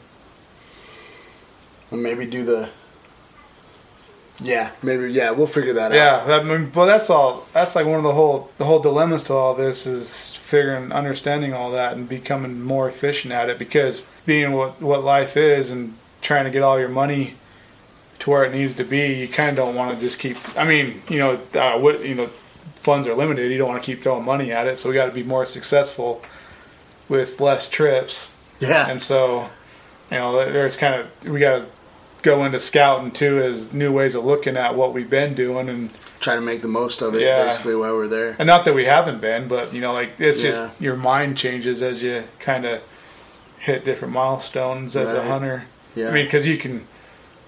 and 1.91 2.03
maybe 2.03 2.27
do 2.27 2.45
the. 2.45 2.69
Yeah, 4.43 4.71
maybe 4.83 5.13
yeah. 5.13 5.31
We'll 5.33 5.47
figure 5.47 5.75
that 5.75 5.93
out. 5.93 5.95
Yeah, 5.95 6.37
I 6.37 6.43
mean, 6.43 6.71
but 6.71 6.87
that's 6.87 7.11
all. 7.11 7.47
That's 7.53 7.75
like 7.75 7.87
one 7.87 7.97
of 7.97 8.03
the 8.03 8.13
whole 8.13 8.51
the 8.59 8.65
whole 8.65 8.81
dilemmas 8.81 9.25
to 9.25 9.35
all 9.35 9.55
this 9.55 9.87
is 9.87 10.35
figuring, 10.35 10.93
understanding 10.93 11.53
all 11.53 11.71
that, 11.73 11.95
and 11.95 12.09
becoming 12.09 12.63
more 12.63 12.89
efficient 12.89 13.33
at 13.33 13.49
it. 13.49 13.59
Because 13.59 14.11
being 14.25 14.53
what 14.53 14.81
what 14.81 15.05
life 15.05 15.37
is, 15.37 15.71
and 15.71 15.95
trying 16.23 16.45
to 16.45 16.51
get 16.51 16.63
all 16.63 16.79
your 16.79 16.89
money 16.89 17.35
to 18.21 18.31
where 18.31 18.45
it 18.45 18.53
needs 18.53 18.75
to 18.77 18.85
be, 18.85 19.15
you 19.15 19.29
kind 19.29 19.51
of 19.51 19.57
don't 19.57 19.75
want 19.75 19.95
to 19.95 20.01
just 20.01 20.19
keep. 20.19 20.37
I 20.57 20.65
mean, 20.65 21.03
you 21.09 21.19
know, 21.19 21.39
uh, 21.55 21.79
what 21.79 22.05
you 22.05 22.15
know, 22.15 22.27
funds 22.77 23.07
are 23.07 23.15
limited. 23.15 23.51
You 23.53 23.59
don't 23.59 23.69
want 23.69 23.83
to 23.83 23.87
keep 23.87 24.03
throwing 24.03 24.25
money 24.25 24.53
at 24.53 24.67
it, 24.67 24.79
so 24.79 24.89
we 24.89 24.95
got 24.95 25.07
to 25.07 25.13
be 25.13 25.23
more 25.23 25.45
successful 25.45 26.23
with 27.09 27.41
less 27.41 27.69
trips. 27.69 28.35
Yeah. 28.61 28.89
And 28.89 29.03
so, 29.03 29.51
you 30.11 30.19
know, 30.19 30.51
there's 30.51 30.77
kind 30.77 30.95
of 30.95 31.29
we 31.29 31.41
got 31.41 31.59
to 31.59 31.67
go 32.23 32.45
into 32.45 32.59
scouting 32.61 33.11
too 33.11 33.39
as 33.39 33.73
new 33.73 33.93
ways 33.93 34.15
of 34.15 34.25
looking 34.25 34.57
at 34.57 34.75
what 34.75 34.93
we've 34.93 35.11
been 35.11 35.35
doing 35.35 35.69
and 35.69 35.91
Try 36.21 36.35
to 36.35 36.41
make 36.43 36.61
the 36.61 36.69
most 36.69 37.01
of 37.01 37.15
it, 37.15 37.23
Yeah. 37.23 37.47
basically, 37.47 37.75
while 37.75 37.95
we're 37.97 38.07
there. 38.07 38.37
and 38.39 38.47
not 38.47 38.67
that 38.67 38.75
we 38.75 38.85
haven't 38.85 39.21
been, 39.23 39.49
but 39.49 39.73
you 39.73 39.81
know, 39.81 39.93
like 39.95 40.11
it's 40.19 40.43
Yeah. 40.43 40.51
just 40.51 40.81
your 40.81 40.97
mind 40.97 41.39
changes 41.39 41.83
as 41.83 42.03
you 42.03 42.25
kind 42.39 42.67
of 42.67 42.81
hit 43.59 43.85
different 43.85 44.13
milestones 44.13 44.97
as 44.97 45.13
a 45.13 45.23
hunter. 45.23 45.65
Yeah. 45.95 46.09
I 46.09 46.13
mean, 46.13 46.27
because 46.27 46.47
you 46.47 46.59
can 46.59 46.87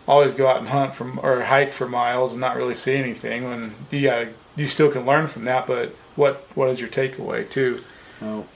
always 0.09 0.33
go 0.35 0.47
out 0.47 0.59
and 0.59 0.69
hunt 0.69 0.95
from 0.95 1.21
or 1.23 1.43
hike 1.43 1.73
for 1.75 1.87
miles 1.87 2.33
and 2.33 2.41
not 2.41 2.57
really 2.57 2.75
see 2.75 2.95
anything. 2.97 3.45
When 3.49 3.75
you 3.91 4.02
got 4.02 4.26
you 4.57 4.67
still 4.67 4.91
can 4.91 5.05
learn 5.07 5.26
from 5.26 5.45
that, 5.45 5.67
but 5.67 5.95
what 6.17 6.45
what 6.55 6.69
is 6.71 6.81
your 6.81 6.88
takeaway 6.88 7.49
too? 7.49 7.83
Oh. 8.23 8.47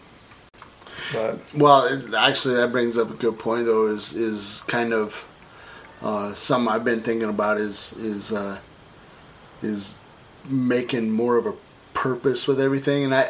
But 1.12 1.38
Well, 1.54 1.84
it, 1.84 2.14
actually, 2.14 2.54
that 2.56 2.72
brings 2.72 2.96
up 2.98 3.10
a 3.10 3.14
good 3.14 3.38
point, 3.38 3.66
though. 3.66 3.86
Is 3.86 4.14
is 4.16 4.62
kind 4.66 4.92
of 4.92 5.24
uh, 6.02 6.34
something 6.34 6.72
I've 6.72 6.84
been 6.84 7.00
thinking 7.00 7.28
about 7.28 7.58
is 7.58 7.92
is 7.94 8.32
uh, 8.32 8.58
is 9.62 9.98
making 10.48 11.10
more 11.10 11.36
of 11.36 11.46
a 11.46 11.54
purpose 11.94 12.46
with 12.46 12.60
everything, 12.60 13.04
and 13.04 13.14
I 13.14 13.28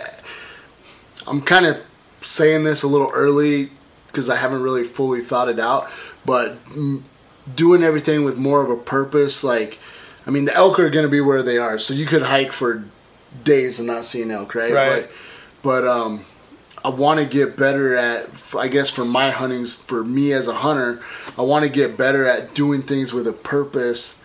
I'm 1.27 1.43
kind 1.43 1.67
of 1.67 1.83
saying 2.21 2.65
this 2.65 2.83
a 2.83 2.89
little 2.89 3.11
early 3.15 3.71
because 4.09 4.31
I 4.31 4.37
haven't 4.37 4.63
really 4.63 4.85
fully 4.85 5.21
thought 5.21 5.49
it 5.49 5.61
out, 5.61 5.89
but 6.25 6.57
doing 7.55 7.83
everything 7.83 8.25
with 8.25 8.37
more 8.37 8.63
of 8.63 8.71
a 8.71 8.77
purpose, 8.77 9.45
like 9.45 9.79
I 10.27 10.31
mean, 10.31 10.45
the 10.45 10.55
elk 10.55 10.79
are 10.81 10.91
going 10.91 11.05
to 11.05 11.11
be 11.11 11.21
where 11.21 11.43
they 11.43 11.59
are, 11.59 11.79
so 11.79 11.95
you 11.95 12.07
could 12.07 12.23
hike 12.23 12.53
for 12.53 12.85
days 13.45 13.79
and 13.79 13.87
not 13.87 14.07
see 14.07 14.23
an 14.23 14.31
elk, 14.31 14.55
right? 14.55 14.73
Right. 14.73 15.09
But 15.63 15.83
but 15.83 15.89
um, 15.89 16.25
I 16.87 16.91
want 16.91 17.19
to 17.19 17.27
get 17.27 17.57
better 17.57 17.97
at, 17.97 18.29
I 18.57 18.69
guess, 18.69 18.91
for 18.91 19.05
my 19.05 19.33
huntings, 19.33 19.85
for 19.87 20.05
me 20.05 20.33
as 20.33 20.47
a 20.47 20.55
hunter, 20.55 21.03
I 21.37 21.43
want 21.43 21.65
to 21.65 21.69
get 21.69 21.97
better 21.97 22.27
at 22.27 22.55
doing 22.55 22.83
things 22.83 23.13
with 23.13 23.27
a 23.27 23.33
purpose 23.33 24.23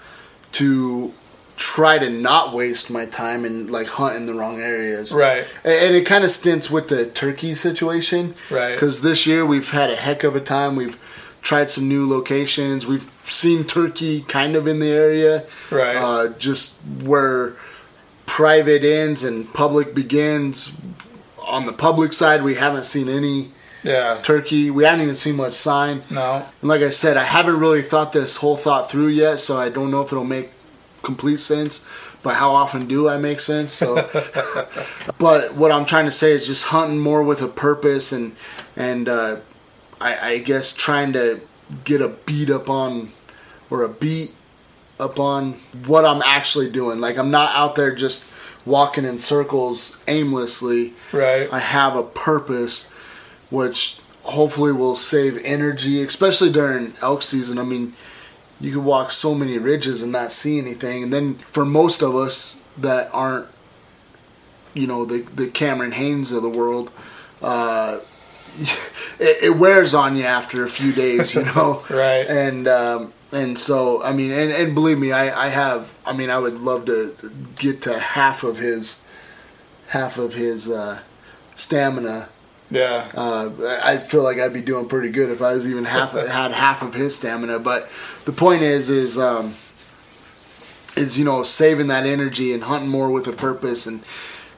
to 0.53 1.11
try 1.57 1.97
to 1.97 2.07
not 2.07 2.53
waste 2.53 2.91
my 2.91 3.05
time 3.07 3.45
and 3.45 3.71
like 3.71 3.87
hunt 3.87 4.15
in 4.15 4.27
the 4.27 4.35
wrong 4.35 4.61
areas. 4.61 5.11
right, 5.11 5.43
And 5.63 5.95
it 5.95 6.05
kind 6.05 6.23
of 6.23 6.29
stints 6.31 6.69
with 6.69 6.87
the 6.87 7.09
turkey 7.09 7.55
situation. 7.55 8.35
Right. 8.51 8.73
Because 8.75 9.01
this 9.01 9.25
year 9.25 9.43
we've 9.43 9.71
had 9.71 9.89
a 9.89 9.95
heck 9.95 10.23
of 10.23 10.35
a 10.35 10.41
time. 10.41 10.75
We've 10.75 10.99
tried 11.41 11.71
some 11.71 11.87
new 11.87 12.07
locations. 12.07 12.85
We've 12.85 13.09
seen 13.23 13.63
turkey 13.63 14.21
kind 14.21 14.55
of 14.55 14.67
in 14.67 14.79
the 14.79 14.89
area. 14.91 15.45
right, 15.71 15.95
Uh, 15.95 16.27
just 16.37 16.79
where 17.03 17.55
private 18.27 18.83
ends 18.83 19.23
and 19.23 19.51
public 19.51 19.95
begins. 19.95 20.79
On 21.51 21.65
the 21.65 21.73
public 21.73 22.13
side, 22.13 22.43
we 22.43 22.55
haven't 22.55 22.85
seen 22.85 23.09
any 23.09 23.51
yeah, 23.83 24.19
turkey. 24.23 24.71
We 24.71 24.83
haven't 24.83 25.01
even 25.01 25.15
seen 25.15 25.35
much 25.35 25.53
sign. 25.53 26.03
no, 26.09 26.45
And 26.61 26.69
like 26.69 26.81
I 26.81 26.91
said, 26.91 27.17
I 27.17 27.23
haven't 27.23 27.59
really 27.59 27.81
thought 27.81 28.13
this 28.13 28.37
whole 28.37 28.57
thought 28.57 28.89
through 28.89 29.07
yet, 29.07 29.39
so 29.39 29.57
I 29.57 29.69
don't 29.69 29.91
know 29.91 30.01
if 30.01 30.11
it'll 30.11 30.23
make 30.23 30.51
complete 31.03 31.39
sense. 31.39 31.85
But 32.23 32.35
how 32.35 32.51
often 32.51 32.87
do 32.87 33.09
I 33.09 33.17
make 33.17 33.39
sense? 33.39 33.73
So, 33.73 33.95
but 35.17 35.55
what 35.55 35.71
I'm 35.71 35.85
trying 35.85 36.05
to 36.05 36.11
say 36.11 36.31
is 36.31 36.45
just 36.45 36.65
hunting 36.65 36.99
more 36.99 37.23
with 37.23 37.41
a 37.41 37.47
purpose, 37.47 38.11
and 38.11 38.35
and 38.75 39.09
uh, 39.09 39.37
I, 39.99 40.29
I 40.33 40.37
guess 40.37 40.73
trying 40.73 41.13
to 41.13 41.41
get 41.83 42.01
a 42.01 42.09
beat 42.09 42.49
up 42.49 42.69
on 42.69 43.11
or 43.71 43.83
a 43.83 43.89
beat 43.89 44.33
up 44.99 45.19
on 45.19 45.53
what 45.87 46.05
I'm 46.05 46.21
actually 46.21 46.69
doing. 46.69 47.01
Like 47.01 47.17
I'm 47.17 47.31
not 47.31 47.55
out 47.55 47.75
there 47.75 47.95
just 47.95 48.30
walking 48.65 49.05
in 49.05 49.17
circles 49.17 50.03
aimlessly. 50.07 50.93
right, 51.11 51.51
I 51.51 51.59
have 51.59 51.95
a 51.95 52.03
purpose, 52.03 52.91
which 53.49 53.99
hopefully 54.23 54.71
will 54.71 54.95
save 54.95 55.43
energy, 55.43 56.01
especially 56.03 56.51
during 56.51 56.93
elk 57.01 57.23
season. 57.23 57.57
I 57.57 57.63
mean, 57.63 57.93
you 58.59 58.71
can 58.71 58.85
walk 58.85 59.11
so 59.11 59.33
many 59.33 59.57
ridges 59.57 60.03
and 60.03 60.11
not 60.11 60.31
see 60.31 60.59
anything, 60.59 61.03
and 61.03 61.13
then 61.13 61.35
for 61.35 61.65
most 61.65 62.01
of 62.01 62.15
us 62.15 62.61
that 62.77 63.09
aren't, 63.13 63.47
you 64.73 64.87
know, 64.87 65.05
the 65.05 65.21
the 65.21 65.47
Cameron 65.47 65.91
Hanes 65.91 66.31
of 66.31 66.43
the 66.43 66.49
world, 66.49 66.91
uh, 67.41 67.99
it, 69.19 69.43
it 69.43 69.57
wears 69.57 69.93
on 69.93 70.15
you 70.15 70.23
after 70.23 70.63
a 70.63 70.69
few 70.69 70.91
days, 70.91 71.33
you 71.35 71.43
know. 71.43 71.83
right, 71.89 72.27
And 72.27 72.67
um, 72.67 73.13
and 73.31 73.57
so 73.57 74.03
I 74.03 74.13
mean, 74.13 74.31
and, 74.31 74.51
and 74.51 74.73
believe 74.75 74.99
me, 74.99 75.11
I, 75.11 75.45
I 75.45 75.49
have. 75.49 75.97
I 76.05 76.13
mean, 76.13 76.29
I 76.29 76.37
would 76.37 76.59
love 76.59 76.85
to 76.85 77.15
get 77.57 77.81
to 77.83 77.97
half 77.97 78.43
of 78.43 78.57
his 78.57 79.05
half 79.87 80.17
of 80.17 80.33
his 80.33 80.69
uh, 80.69 80.99
stamina. 81.55 82.29
yeah, 82.69 83.11
Uh, 83.13 83.79
I 83.83 83.97
feel 83.97 84.23
like 84.23 84.39
I'd 84.39 84.53
be 84.53 84.61
doing 84.61 84.87
pretty 84.87 85.09
good 85.09 85.29
if 85.29 85.41
I 85.41 85.53
was 85.53 85.67
even 85.67 85.85
half 85.85 86.11
had 86.27 86.51
half 86.51 86.81
of 86.81 86.93
his 86.93 87.15
stamina. 87.15 87.59
But 87.59 87.89
the 88.25 88.31
point 88.31 88.61
is, 88.61 88.89
is 88.89 89.17
um, 89.17 89.55
is 90.95 91.17
you 91.17 91.25
know 91.25 91.43
saving 91.43 91.87
that 91.87 92.05
energy 92.05 92.53
and 92.53 92.63
hunting 92.63 92.89
more 92.89 93.11
with 93.11 93.27
a 93.27 93.33
purpose. 93.33 93.85
And 93.87 94.03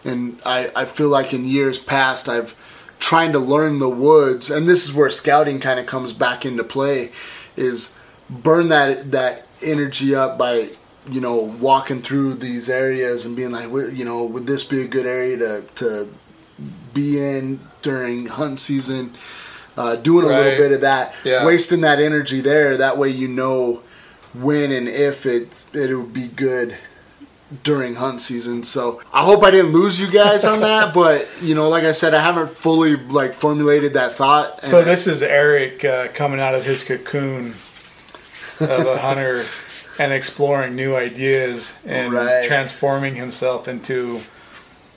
and 0.04 0.40
I, 0.46 0.72
I 0.76 0.86
feel 0.86 1.10
like 1.10 1.34
in 1.34 1.46
years 1.48 1.80
past 1.80 2.28
I've 2.28 2.56
trying 3.00 3.34
to 3.34 3.40
learn 3.40 3.80
the 3.80 3.90
woods, 3.90 4.50
and 4.50 4.68
this 4.68 4.88
is 4.88 4.96
where 4.96 5.10
scouting 5.10 5.60
kind 5.60 5.80
of 5.80 5.86
comes 5.86 6.14
back 6.14 6.46
into 6.46 6.64
play. 6.64 7.12
Is 7.56 7.98
burn 8.42 8.70
that 8.70 9.12
that 9.12 9.46
energy 9.62 10.16
up 10.16 10.38
by 10.38 10.70
you 11.10 11.22
know 11.22 11.36
walking 11.60 12.02
through 12.02 12.36
these 12.36 12.70
areas 12.70 13.26
and 13.26 13.36
being 13.36 13.52
like, 13.52 13.66
"Wh- 13.70 13.96
you 13.98 14.06
know, 14.06 14.24
would 14.24 14.48
this 14.48 14.64
be 14.64 14.82
a 14.82 14.88
good 14.88 15.06
area 15.06 15.38
to 15.38 15.64
to 15.76 16.14
be 16.94 17.20
in 17.20 17.60
during 17.82 18.28
hunt 18.28 18.60
season? 18.60 19.14
Uh, 19.76 19.96
doing 19.96 20.24
a 20.26 20.30
Right. 20.30 20.38
little 20.44 20.58
bit 20.60 20.72
of 20.72 20.82
that, 20.82 21.16
Yeah. 21.24 21.44
wasting 21.44 21.82
that 21.82 22.00
energy 22.00 22.42
there. 22.42 22.78
That 22.78 22.96
way, 23.00 23.10
you 23.10 23.28
know 23.28 23.82
when 24.40 24.72
and 24.72 24.88
if 24.88 25.26
it 25.26 25.64
it 25.74 25.94
would 25.96 26.14
be 26.14 26.28
good 26.28 26.76
during 27.64 27.96
hunt 27.96 28.22
season. 28.22 28.64
So 28.64 29.00
I 29.14 29.24
hope 29.24 29.44
I 29.44 29.50
didn't 29.52 29.74
lose 29.74 30.00
you 30.00 30.08
guys 30.08 30.46
on 30.46 30.62
that, 30.62 30.94
but 31.02 31.28
you 31.42 31.54
know, 31.56 31.70
like 31.70 31.84
I 31.86 31.92
said, 31.92 32.14
I 32.14 32.22
haven't 32.22 32.52
fully 32.52 32.96
like 32.96 33.34
formulated 33.34 33.94
that 33.96 34.14
thought. 34.16 34.66
So 34.68 34.84
this 34.84 35.08
is 35.08 35.22
Eric 35.24 35.84
uh, 35.84 36.08
coming 36.14 36.40
out 36.40 36.54
of 36.56 36.66
his 36.66 36.84
cocoon 36.84 37.56
of 38.60 38.86
a 38.86 38.98
hunter 38.98 39.44
and 40.00 40.12
exploring 40.14 40.76
new 40.76 40.96
ideas 40.96 41.78
and 41.86 42.14
Right. 42.14 42.46
transforming 42.46 43.16
himself 43.16 43.68
into 43.68 44.22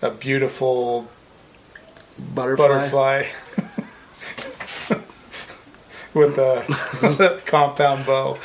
a 0.02 0.10
beautiful 0.10 1.08
butterfly. 2.34 2.66
butterfly 2.68 3.24
with 6.14 6.38
a 6.38 7.40
compound 7.46 8.06
bow. 8.06 8.38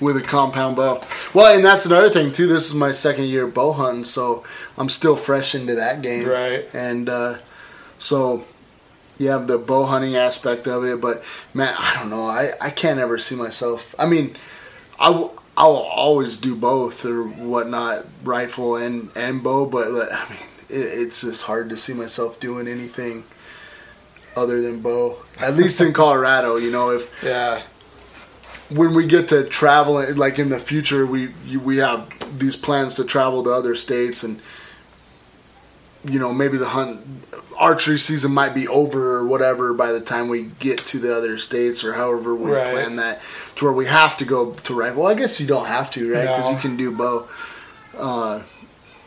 with 0.00 0.16
a 0.16 0.20
compound 0.22 0.76
bow. 0.76 1.00
Well, 1.34 1.54
and 1.56 1.64
that's 1.64 1.86
another 1.86 2.10
thing 2.10 2.30
too. 2.32 2.46
This 2.46 2.66
is 2.68 2.74
my 2.74 2.92
second 2.92 3.24
year 3.24 3.46
bow 3.46 3.72
hunting, 3.72 4.04
so 4.04 4.44
I'm 4.78 4.88
still 4.88 5.16
fresh 5.16 5.54
into 5.54 5.74
that 5.74 6.02
game. 6.02 6.28
Right. 6.28 6.68
And 6.72 7.08
uh, 7.08 7.38
so 7.98 8.44
you 9.18 9.28
have 9.28 9.46
the 9.46 9.58
bow 9.58 9.84
hunting 9.84 10.16
aspect 10.16 10.66
of 10.66 10.84
it, 10.84 11.00
but 11.00 11.22
man, 11.54 11.74
I 11.78 11.96
don't 11.98 12.10
know. 12.10 12.26
I, 12.26 12.52
I 12.60 12.70
can't 12.70 12.98
ever 13.00 13.18
see 13.18 13.36
myself. 13.36 13.94
I 13.98 14.06
mean, 14.06 14.36
I 14.98 15.08
w- 15.12 15.30
I'll 15.56 15.76
always 15.76 16.38
do 16.38 16.54
both 16.56 17.04
or 17.04 17.24
whatnot, 17.24 18.06
rifle 18.24 18.76
and 18.76 19.10
and 19.14 19.42
bow. 19.42 19.66
But 19.66 19.90
like, 19.90 20.08
I 20.10 20.28
mean, 20.30 20.38
it, 20.68 20.74
it's 21.00 21.20
just 21.20 21.42
hard 21.44 21.68
to 21.68 21.76
see 21.76 21.92
myself 21.94 22.40
doing 22.40 22.66
anything 22.66 23.24
other 24.34 24.60
than 24.62 24.80
bow. 24.80 25.18
At 25.38 25.56
least 25.56 25.80
in 25.80 25.92
Colorado, 26.02 26.56
you 26.56 26.70
know, 26.70 26.90
if 26.90 27.22
Yeah. 27.22 27.62
when 28.70 28.94
we 28.94 29.06
get 29.06 29.28
to 29.28 29.44
travel, 29.44 30.02
like 30.16 30.38
in 30.38 30.48
the 30.48 30.58
future, 30.58 31.04
we 31.06 31.28
we 31.62 31.76
have 31.76 32.08
these 32.38 32.56
plans 32.56 32.94
to 32.94 33.04
travel 33.04 33.44
to 33.44 33.50
other 33.52 33.76
states, 33.76 34.22
and 34.22 34.40
you 36.08 36.18
know 36.18 36.32
maybe 36.32 36.56
the 36.56 36.68
hunt 36.68 37.04
archery 37.58 37.98
season 37.98 38.32
might 38.32 38.54
be 38.54 38.66
over 38.68 39.16
or 39.16 39.26
whatever 39.26 39.72
by 39.74 39.92
the 39.92 40.00
time 40.00 40.28
we 40.28 40.44
get 40.58 40.78
to 40.86 40.98
the 40.98 41.14
other 41.16 41.38
states 41.38 41.84
or 41.84 41.92
however 41.94 42.34
we 42.34 42.50
Right. 42.50 42.70
plan 42.72 42.96
that 42.96 43.20
to 43.56 43.64
where 43.64 43.74
we 43.74 43.86
have 43.86 44.16
to 44.18 44.24
go 44.24 44.52
to 44.52 44.74
rifle. 44.74 45.02
Well, 45.02 45.10
I 45.10 45.14
guess 45.14 45.40
you 45.40 45.46
don't 45.46 45.66
have 45.66 45.90
to, 45.92 46.12
right? 46.12 46.22
Because 46.22 46.44
No. 46.44 46.50
you 46.52 46.58
can 46.58 46.76
do 46.76 46.90
bow. 46.90 47.28
Uh, 47.96 48.40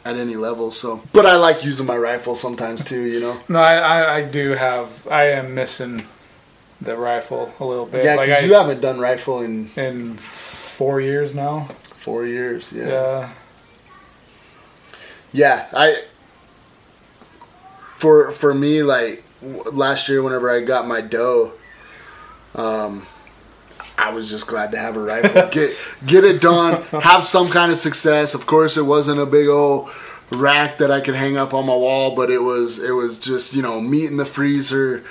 at 0.05 0.17
any 0.17 0.35
level, 0.35 0.69
so 0.69 1.01
but 1.13 1.25
I 1.25 1.35
like 1.37 1.65
using 1.65 1.87
my 1.87 1.97
rifle 1.97 2.35
sometimes 2.35 2.85
too, 2.85 3.01
you 3.01 3.19
know. 3.19 3.37
No, 3.49 3.57
I, 3.59 3.73
I, 3.77 4.15
I 4.17 4.21
do 4.21 4.51
have. 4.51 4.87
I 5.09 5.29
am 5.31 5.55
missing 5.55 6.05
the 6.79 6.95
rifle 6.95 7.51
a 7.59 7.65
little 7.65 7.87
bit. 7.87 8.05
Yeah, 8.05 8.13
like 8.13 8.27
because 8.29 8.43
I, 8.43 8.45
you 8.45 8.53
haven't 8.53 8.81
done 8.81 8.99
rifle 8.99 9.41
in 9.41 9.71
in 9.75 10.13
four 10.17 11.01
years 11.01 11.33
now. 11.33 11.69
four 11.97 12.23
years. 12.27 12.71
Yeah. 12.71 13.29
Yeah, 15.33 15.65
I 15.73 16.03
for 18.05 18.31
for 18.31 18.53
me 18.53 18.83
like 18.83 19.23
w- 19.41 19.63
last 19.71 20.07
year 20.07 20.21
whenever 20.21 20.47
I 20.47 20.61
got 20.61 20.87
my 20.87 21.01
dough, 21.01 21.53
um, 22.53 23.07
I 23.97 24.11
was 24.11 24.29
just 24.29 24.45
glad 24.45 24.69
to 24.73 24.77
have 24.77 24.95
a 24.95 24.99
rifle. 24.99 25.49
get 25.51 25.75
get 26.05 26.23
it 26.23 26.39
done, 26.39 26.83
have 27.01 27.25
some 27.25 27.49
kind 27.49 27.71
of 27.71 27.79
success. 27.79 28.35
Of 28.35 28.45
course, 28.45 28.77
it 28.77 28.83
wasn't 28.83 29.19
a 29.19 29.25
big 29.25 29.47
old 29.47 29.89
rack 30.31 30.77
that 30.77 30.91
I 30.91 31.01
could 31.01 31.15
hang 31.15 31.35
up 31.35 31.55
on 31.55 31.65
my 31.65 31.73
wall, 31.73 32.15
but 32.15 32.29
it 32.29 32.43
was 32.43 32.77
it 32.83 32.91
was 32.91 33.19
just 33.19 33.55
you 33.55 33.63
know 33.63 33.81
meat 33.81 34.11
in 34.11 34.17
the 34.17 34.25
freezer, 34.25 35.03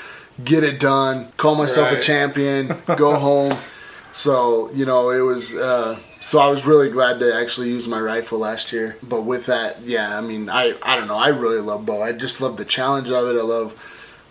get 0.45 0.63
it 0.63 0.79
done, 0.79 1.33
call 1.37 1.57
myself 1.57 1.91
a 1.91 2.01
champion, 2.01 2.77
go 2.97 3.17
home. 3.17 3.59
So 4.15 4.71
you 4.73 4.87
know, 4.87 5.11
it 5.11 5.21
was. 5.21 5.57
Uh, 5.57 5.99
so 6.21 6.39
I 6.39 6.49
was 6.49 6.65
really 6.65 6.89
glad 6.89 7.19
to 7.19 7.35
actually 7.35 7.69
use 7.69 7.89
my 7.89 8.01
rifle 8.01 8.39
last 8.39 8.73
year. 8.73 8.97
But 9.03 9.23
with 9.23 9.47
that, 9.47 9.83
yeah, 9.83 10.17
I 10.17 10.21
mean, 10.21 10.49
I 10.49 10.75
I 10.83 10.97
don't 10.97 11.09
know. 11.09 11.19
I 11.19 11.29
really 11.29 11.59
love 11.61 11.85
bow. 11.85 12.01
I 12.01 12.13
just 12.13 12.41
love 12.41 12.57
the 12.57 12.65
challenge 12.65 13.11
of 13.11 13.27
it. 13.27 13.39
I 13.39 13.43
love 13.43 13.73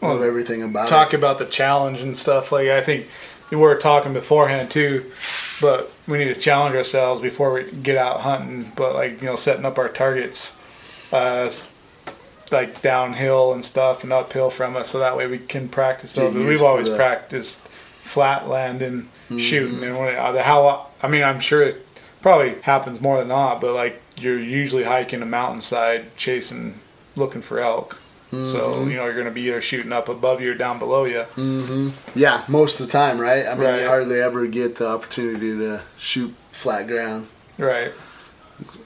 love 0.02 0.20
Well, 0.20 0.24
everything 0.24 0.64
about 0.64 0.88
talk 0.88 1.10
it. 1.10 1.12
Talk 1.12 1.14
about 1.14 1.40
the 1.40 1.46
challenge 1.46 2.00
and 2.00 2.18
stuff. 2.18 2.54
Like 2.54 2.70
I 2.70 2.80
think 2.82 3.08
we 3.52 3.58
were 3.58 3.76
talking 3.76 4.14
beforehand 4.14 4.72
too, 4.72 5.12
but 5.60 5.92
we 6.08 6.18
need 6.18 6.34
to 6.34 6.40
challenge 6.40 6.76
ourselves 6.76 7.20
before 7.22 7.52
we 7.52 7.70
get 7.70 7.98
out 7.98 8.22
hunting. 8.22 8.72
But 8.78 8.96
like 8.96 9.22
you 9.22 9.28
know, 9.28 9.36
setting 9.36 9.66
up 9.66 9.78
our 9.78 9.90
targets, 9.90 10.62
uh, 11.12 11.52
like 12.52 12.82
downhill 12.82 13.52
and 13.52 13.66
stuff 13.66 14.04
and 14.04 14.14
uphill 14.14 14.50
from 14.50 14.78
us, 14.78 14.90
so 14.92 15.00
that 15.00 15.18
way 15.18 15.28
we 15.28 15.40
can 15.40 15.68
practice 15.68 16.16
those. 16.16 16.34
We've 16.34 16.64
always 16.64 16.88
practiced 16.88 17.68
flat 18.14 18.48
landing, 18.48 19.10
Mm-hmm. 19.30 19.38
shooting, 19.40 19.84
and 19.84 19.98
when, 19.98 20.16
uh, 20.16 20.44
how 20.44 20.88
I 21.02 21.08
mean, 21.08 21.24
I'm 21.24 21.40
sure 21.40 21.64
it 21.64 21.78
probably 22.22 22.56
happens 22.62 23.00
more 23.02 23.18
than 23.20 23.30
not, 23.30 23.62
but 23.62 23.74
like 23.74 24.02
you're 24.18 24.38
usually 24.38 24.84
hiking 24.84 25.22
a 25.22 25.26
mountainside, 25.26 26.16
chasing, 26.18 26.76
looking 27.16 27.42
for 27.42 27.60
elk. 27.60 27.98
So 28.32 28.38
Mm-hmm. 28.38 28.90
you 28.90 28.96
know 28.98 29.06
you're 29.06 29.14
going 29.14 29.26
to 29.26 29.32
be 29.32 29.42
either 29.48 29.62
shooting 29.62 29.94
up 29.94 30.10
above 30.10 30.42
you 30.42 30.52
or 30.52 30.56
down 30.56 30.78
below 30.80 31.06
you. 31.06 31.24
Yeah, 32.16 32.44
most 32.48 32.80
of 32.80 32.86
the 32.88 32.92
time, 32.92 33.18
right? 33.20 33.46
I 33.48 33.54
mean, 33.56 33.64
Right. 33.64 33.82
you 33.82 33.88
hardly 33.88 34.20
ever 34.20 34.46
get 34.48 34.76
the 34.76 34.88
opportunity 34.90 35.52
to 35.58 35.82
shoot 35.98 36.34
flat 36.52 36.88
ground 36.88 37.28
Right. 37.58 37.92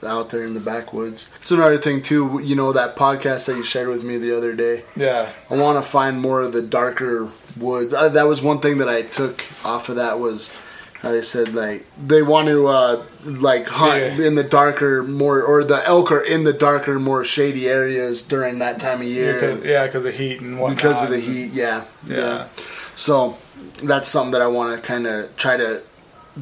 out 0.06 0.30
there 0.30 0.44
in 0.44 0.54
the 0.54 0.60
backwoods. 0.60 1.30
It's 1.40 1.50
another 1.50 1.78
thing 1.78 2.02
too. 2.02 2.40
You 2.42 2.56
know 2.56 2.72
that 2.72 2.94
podcast 2.96 3.46
that 3.46 3.56
you 3.56 3.64
shared 3.64 3.88
with 3.88 4.04
me 4.04 4.18
the 4.18 4.36
other 4.36 4.52
day. 4.52 4.84
Yeah. 4.96 5.30
I 5.50 5.54
want 5.56 5.82
to 5.82 5.88
find 5.90 6.20
more 6.20 6.40
of 6.42 6.52
the 6.52 6.62
darker 6.62 7.28
woods. 7.56 7.94
Uh, 7.94 8.08
that 8.10 8.26
was 8.26 8.42
one 8.42 8.60
thing 8.60 8.78
that 8.78 8.88
I 8.88 9.02
took 9.02 9.44
off 9.64 9.88
of 9.88 9.96
that 9.96 10.18
was 10.20 10.54
how 11.00 11.12
they 11.12 11.22
said 11.22 11.54
like 11.54 11.86
they 12.04 12.22
want 12.22 12.48
to 12.48 12.66
uh, 12.66 13.04
like 13.24 13.66
hunt 13.68 14.00
Yeah. 14.18 14.26
in 14.26 14.34
the 14.34 14.42
darker 14.42 15.04
more 15.04 15.40
or 15.42 15.62
the 15.62 15.80
elk 15.86 16.10
are 16.10 16.20
in 16.24 16.42
the 16.42 16.52
darker 16.52 16.98
more 16.98 17.24
shady 17.24 17.68
areas 17.68 18.22
during 18.22 18.58
that 18.58 18.80
time 18.80 19.00
of 19.00 19.06
year 19.06 19.34
Because, 19.34 19.64
yeah, 19.64 19.86
because 19.86 20.04
of 20.04 20.14
heat 20.14 20.40
and 20.40 20.58
whatnot. 20.58 20.76
because 20.76 21.02
of 21.04 21.10
the 21.10 21.20
heat. 21.20 21.52
Yeah, 21.52 21.84
Yeah. 22.06 22.48
So 22.96 23.36
that's 23.82 24.08
something 24.08 24.32
that 24.32 24.42
I 24.42 24.48
want 24.48 24.74
to 24.80 24.84
kind 24.84 25.06
of 25.06 25.36
try 25.36 25.56
to 25.56 25.82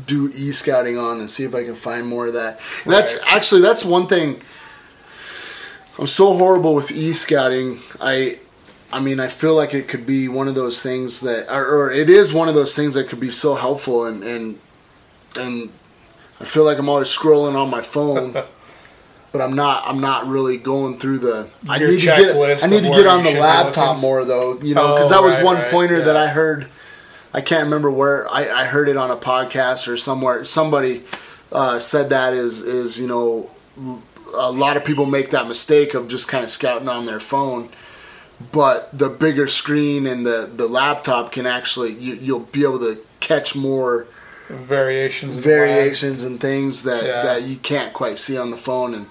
do 0.06 0.30
e 0.34 0.52
scouting 0.52 0.96
on 0.96 1.20
and 1.20 1.30
see 1.30 1.44
if 1.44 1.54
I 1.54 1.62
can 1.64 1.74
find 1.74 2.06
more 2.06 2.26
of 2.28 2.32
that. 2.34 2.58
And 2.84 2.92
That's 2.94 3.22
actually 3.26 3.60
that's 3.60 3.84
one 3.84 4.06
thing. 4.06 4.40
I'm 5.98 6.06
so 6.06 6.34
horrible 6.36 6.74
with 6.74 6.90
e 6.92 7.12
scouting. 7.12 7.78
I, 8.00 8.38
I 8.92 9.00
mean, 9.00 9.18
I 9.20 9.28
feel 9.28 9.54
like 9.54 9.74
it 9.74 9.88
could 9.88 10.06
be 10.06 10.28
one 10.28 10.48
of 10.48 10.54
those 10.54 10.80
things 10.82 11.20
that, 11.20 11.52
or, 11.52 11.66
or 11.66 11.92
it 11.92 12.08
is 12.08 12.32
one 12.32 12.48
of 12.48 12.54
those 12.54 12.74
things 12.74 12.94
that 12.94 13.08
could 13.08 13.20
be 13.20 13.30
so 13.30 13.54
helpful, 13.54 14.04
and 14.06 14.22
and 14.22 14.58
and 15.38 15.70
I 16.40 16.44
feel 16.44 16.64
like 16.64 16.78
I'm 16.78 16.88
always 16.88 17.08
scrolling 17.08 17.54
on 17.56 17.70
my 17.70 17.82
phone. 17.82 18.36
But 19.32 19.42
I'm 19.44 19.54
not. 19.54 19.82
I'm 19.86 20.00
not 20.00 20.26
really 20.26 20.56
going 20.56 20.98
through 20.98 21.18
the. 21.18 21.48
I 21.68 21.76
Your 21.76 21.90
need 21.90 22.00
to 22.00 22.06
get. 22.06 22.64
I 22.64 22.66
need 22.68 22.84
to 22.84 22.88
get 22.90 23.06
on 23.06 23.22
the 23.22 23.34
laptop 23.38 23.98
more 23.98 24.24
though. 24.24 24.58
You 24.62 24.74
know, 24.74 24.94
because 24.94 25.12
Oh, 25.12 25.14
that 25.14 25.22
was 25.22 25.34
right, 25.34 25.44
one 25.44 25.56
right, 25.56 25.70
pointer 25.70 26.00
that. 26.00 26.16
I 26.16 26.28
heard. 26.28 26.68
I 27.34 27.42
can't 27.42 27.64
remember 27.64 27.90
where 27.90 28.26
I, 28.32 28.48
I 28.48 28.64
heard 28.64 28.88
it 28.88 28.96
on 28.96 29.10
a 29.10 29.16
podcast 29.16 29.88
or 29.88 29.98
somewhere. 29.98 30.42
Somebody 30.46 31.02
uh, 31.52 31.80
said 31.80 32.10
that 32.10 32.32
is 32.32 32.62
is 32.62 32.98
you 32.98 33.08
know 33.08 33.50
a 34.34 34.50
lot 34.50 34.78
of 34.78 34.86
people 34.86 35.04
make 35.04 35.30
that 35.30 35.46
mistake 35.48 35.92
of 35.92 36.08
just 36.08 36.28
kind 36.28 36.42
of 36.44 36.48
scouting 36.48 36.88
on 36.88 37.04
their 37.04 37.20
phone. 37.20 37.68
But 38.52 38.96
the 38.96 39.08
bigger 39.08 39.48
screen 39.48 40.06
and 40.06 40.26
the, 40.26 40.50
the 40.54 40.66
laptop 40.66 41.32
can 41.32 41.46
actually 41.46 41.92
you, 41.94 42.14
you'll 42.16 42.40
be 42.40 42.62
able 42.64 42.78
to 42.80 42.98
catch 43.20 43.56
more 43.56 44.06
variations. 44.48 45.36
variations 45.36 46.24
and 46.24 46.40
things 46.40 46.82
that, 46.84 47.04
Yeah. 47.04 47.22
that 47.22 47.42
you 47.42 47.56
can't 47.56 47.92
quite 47.92 48.18
see 48.18 48.36
on 48.38 48.50
the 48.50 48.56
phone 48.56 48.94
and 48.94 49.06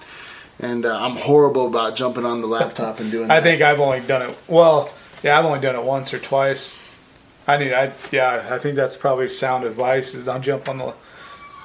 and 0.58 0.86
uh, 0.86 0.98
I'm 0.98 1.16
horrible 1.16 1.66
about 1.66 1.96
jumping 1.96 2.24
on 2.24 2.40
the 2.40 2.46
laptop 2.46 2.98
and 3.00 3.10
doing 3.10 3.24
I 3.30 3.40
that. 3.40 3.42
think 3.42 3.60
I've 3.60 3.78
only 3.80 4.00
done 4.00 4.22
it. 4.22 4.38
Well, 4.48 4.90
yeah, 5.22 5.38
I've 5.38 5.44
only 5.44 5.60
done 5.60 5.76
it 5.76 5.82
once 5.84 6.14
or 6.14 6.18
twice. 6.18 6.74
I 7.46 7.58
need. 7.58 7.74
I 7.74 7.92
yeah. 8.10 8.46
I 8.50 8.58
think 8.58 8.74
that's 8.74 8.96
probably 8.96 9.28
sound 9.28 9.64
advice. 9.64 10.14
Is 10.14 10.26
I'll 10.28 10.40
jump 10.40 10.66
on 10.68 10.78
the 10.78 10.94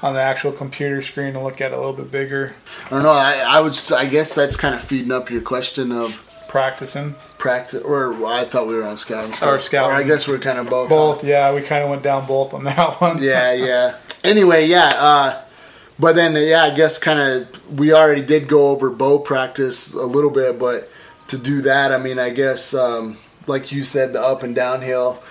on 0.02 0.13
the 0.15 0.19
actual 0.19 0.52
computer 0.52 1.02
screen 1.02 1.36
and 1.36 1.43
look 1.43 1.62
at 1.62 1.71
it 1.71 1.76
a 1.76 1.78
little 1.78 1.93
bit 1.93 2.12
bigger, 2.12 2.54
I 2.88 2.89
don't 2.89 3.04
know. 3.04 3.12
I, 3.12 3.43
I 3.47 3.62
would. 3.62 3.78
I 3.93 4.08
guess 4.08 4.36
that's 4.36 4.58
kind 4.58 4.76
of 4.76 4.82
feeding 4.82 5.12
up 5.13 5.30
your 5.30 5.41
question 5.41 5.91
of 5.93 6.28
practicing. 6.51 7.15
practice. 7.37 7.81
Or 7.81 8.13
I 8.27 8.43
thought 8.43 8.67
we 8.67 8.75
were 8.75 8.83
on 8.83 8.97
scouting. 8.97 9.33
stuff. 9.33 9.49
Or 9.49 9.59
scouting. 9.59 9.95
Or 9.95 9.99
I 9.99 10.03
guess 10.03 10.27
we're 10.27 10.37
kind 10.37 10.59
of 10.59 10.69
both. 10.69 10.89
Both. 10.89 11.23
Yeah, 11.23 11.53
we 11.53 11.61
kind 11.61 11.83
of 11.83 11.89
went 11.89 12.03
down 12.03 12.27
both 12.27 12.53
on 12.53 12.63
that 12.69 12.99
one. 13.01 13.23
yeah, 13.23 13.53
yeah. 13.53 13.95
Anyway, 14.23 14.67
yeah. 14.67 14.91
Uh, 14.95 15.41
but 15.97 16.15
then, 16.15 16.35
yeah, 16.35 16.63
I 16.63 16.75
guess 16.75 16.99
kind 16.99 17.19
of 17.19 17.79
we 17.79 17.93
already 17.93 18.21
did 18.21 18.47
go 18.47 18.67
over 18.69 18.89
bow 18.89 19.19
practice 19.19 19.93
a 19.93 20.05
little 20.05 20.29
bit, 20.31 20.59
but 20.59 20.89
to 21.29 21.37
do 21.37 21.61
that, 21.61 21.91
I 21.91 21.97
mean, 21.97 22.19
I 22.19 22.29
guess 22.31 22.73
um, 22.73 23.17
like 23.47 23.71
you 23.71 23.83
said, 23.83 24.11
the 24.13 24.21
up 24.21 24.43
and 24.43 24.53
downhill, 24.55 25.21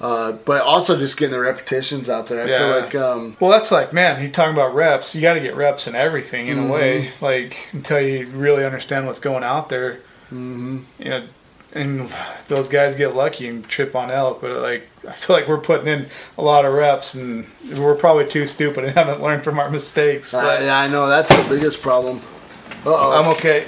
uh, 0.00 0.32
but 0.32 0.62
also 0.62 0.96
just 0.96 1.18
getting 1.18 1.32
the 1.34 1.40
repetitions 1.40 2.08
out 2.08 2.26
there. 2.28 2.42
I 2.42 2.48
Yeah. 2.48 2.58
feel 2.58 2.80
like 2.80 2.94
um, 2.94 3.36
Well, 3.40 3.50
that's 3.50 3.70
like, 3.70 3.92
man, 3.92 4.22
you 4.22 4.30
talking 4.30 4.54
about 4.54 4.74
reps. 4.74 5.14
You 5.14 5.20
got 5.20 5.34
to 5.34 5.40
get 5.40 5.54
reps 5.56 5.86
in 5.86 5.94
everything 5.94 6.48
in 6.48 6.56
Mm-hmm. 6.58 6.70
a 6.70 6.72
way, 6.72 7.10
like 7.20 7.68
until 7.72 8.00
you 8.00 8.26
really 8.28 8.64
understand 8.64 9.06
what's 9.06 9.20
going 9.20 9.44
out 9.44 9.68
there. 9.68 9.98
Mm-hmm. 10.32 10.78
You 10.98 11.08
know, 11.08 11.24
and 11.72 12.08
those 12.48 12.66
guys 12.66 12.96
get 12.96 13.14
lucky 13.14 13.46
and 13.46 13.66
trip 13.68 13.94
on 13.94 14.10
elk, 14.10 14.40
but 14.40 14.60
like 14.60 14.88
I 15.08 15.12
feel 15.12 15.36
like 15.36 15.46
we're 15.46 15.58
putting 15.58 15.86
in 15.86 16.06
a 16.38 16.42
lot 16.42 16.64
of 16.64 16.72
reps, 16.74 17.14
and 17.14 17.46
we're 17.76 17.94
probably 17.94 18.26
too 18.28 18.46
stupid 18.46 18.84
and 18.84 18.92
haven't 18.96 19.22
learned 19.22 19.44
from 19.44 19.58
our 19.58 19.70
mistakes. 19.70 20.34
uh, 20.34 20.60
yeah, 20.62 20.78
I 20.78 20.88
know 20.88 21.06
that's 21.08 21.28
the 21.28 21.54
biggest 21.54 21.80
problem. 21.82 22.20
Uh 22.84 22.90
oh, 22.94 23.12
I'm 23.22 23.28
okay. 23.36 23.66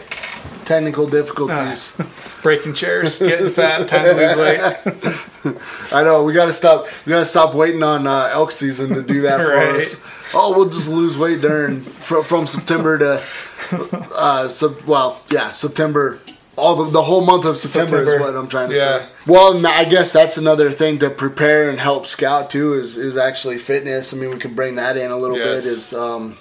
technical 0.64 1.06
difficulties. 1.08 1.96
Breaking 2.42 2.74
chairs, 2.74 3.20
getting 3.20 3.50
fat, 3.50 3.86
time 3.86 4.04
to 4.04 4.14
lose 4.14 4.36
weight. 4.36 5.56
I 5.92 6.02
know 6.02 6.24
we 6.24 6.32
got 6.32 6.46
to 6.46 6.52
stop. 6.52 6.86
We 7.06 7.10
got 7.10 7.20
to 7.20 7.24
stop 7.26 7.54
waiting 7.54 7.84
on 7.84 8.04
uh, 8.08 8.30
elk 8.32 8.50
season 8.50 8.88
to 8.94 9.02
do 9.02 9.20
that 9.22 9.38
for 9.38 9.54
Right. 9.54 9.76
us. 9.76 10.04
Oh, 10.34 10.56
we'll 10.56 10.68
just 10.68 10.88
lose 10.88 11.16
weight 11.16 11.40
during 11.40 11.82
from, 11.82 12.24
from 12.24 12.46
September 12.48 12.98
to 12.98 13.22
uh, 14.16 14.48
sub, 14.48 14.80
well, 14.82 15.20
yeah, 15.30 15.52
September. 15.52 16.18
All 16.56 16.76
the, 16.84 16.90
the 16.90 17.02
whole 17.02 17.24
month 17.24 17.46
of 17.46 17.56
September, 17.56 18.02
is 18.02 18.20
what 18.20 18.36
I'm 18.36 18.46
trying 18.48 18.68
to 18.70 18.76
Yeah. 18.76 18.98
say. 18.98 19.06
Well, 19.26 19.56
and 19.56 19.66
I 19.66 19.84
guess 19.84 20.12
that's 20.12 20.36
another 20.36 20.70
thing 20.70 20.98
to 20.98 21.08
prepare 21.08 21.70
and 21.70 21.80
help 21.80 22.06
scout 22.06 22.50
too. 22.50 22.74
Is 22.74 22.98
is 22.98 23.16
actually 23.16 23.58
fitness. 23.58 24.12
I 24.12 24.18
mean, 24.18 24.30
we 24.30 24.36
can 24.38 24.54
bring 24.54 24.74
that 24.76 24.96
in 24.98 25.10
a 25.10 25.16
little 25.16 25.38
Yes. 25.38 25.64
bit. 25.64 25.72
Is 25.72 25.94
um, 25.94 26.36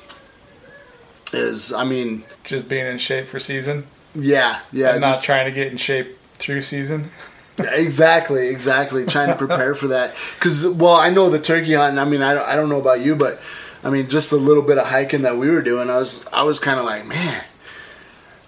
is 1.33 1.71
I 1.71 1.85
mean, 1.85 2.23
Just 2.43 2.67
being 2.67 2.85
in 2.85 2.97
shape 2.97 3.27
for 3.27 3.39
season, 3.39 3.85
yeah, 4.13 4.59
yeah, 4.73 4.91
and 4.91 5.01
not 5.01 5.11
just- 5.13 5.23
trying 5.23 5.45
to 5.45 5.51
get 5.51 5.71
in 5.71 5.77
shape 5.77 6.17
through 6.39 6.61
season. 6.63 7.09
exactly, 7.57 8.49
exactly. 8.49 9.05
Trying 9.05 9.29
to 9.29 9.35
prepare 9.35 9.75
for 9.75 9.87
that 9.89 10.13
because, 10.35 10.67
well, 10.67 10.95
I 10.95 11.09
know 11.09 11.29
the 11.29 11.39
turkey 11.39 11.73
hunting. 11.73 11.99
I 11.99 12.05
mean, 12.05 12.21
I 12.21 12.33
don't, 12.33 12.47
I 12.47 12.55
don't 12.57 12.67
know 12.69 12.79
about 12.81 12.99
you, 13.01 13.15
but 13.15 13.39
I 13.83 13.89
mean, 13.89 14.09
just 14.09 14.31
a 14.33 14.35
little 14.37 14.63
bit 14.63 14.77
of 14.77 14.87
hiking 14.87 15.21
that 15.21 15.37
we 15.37 15.49
were 15.49 15.61
doing, 15.61 15.89
I 15.89 15.97
was, 15.97 16.27
I 16.33 16.43
was 16.43 16.59
kind 16.59 16.79
of 16.79 16.85
like, 16.85 17.05
man, 17.05 17.43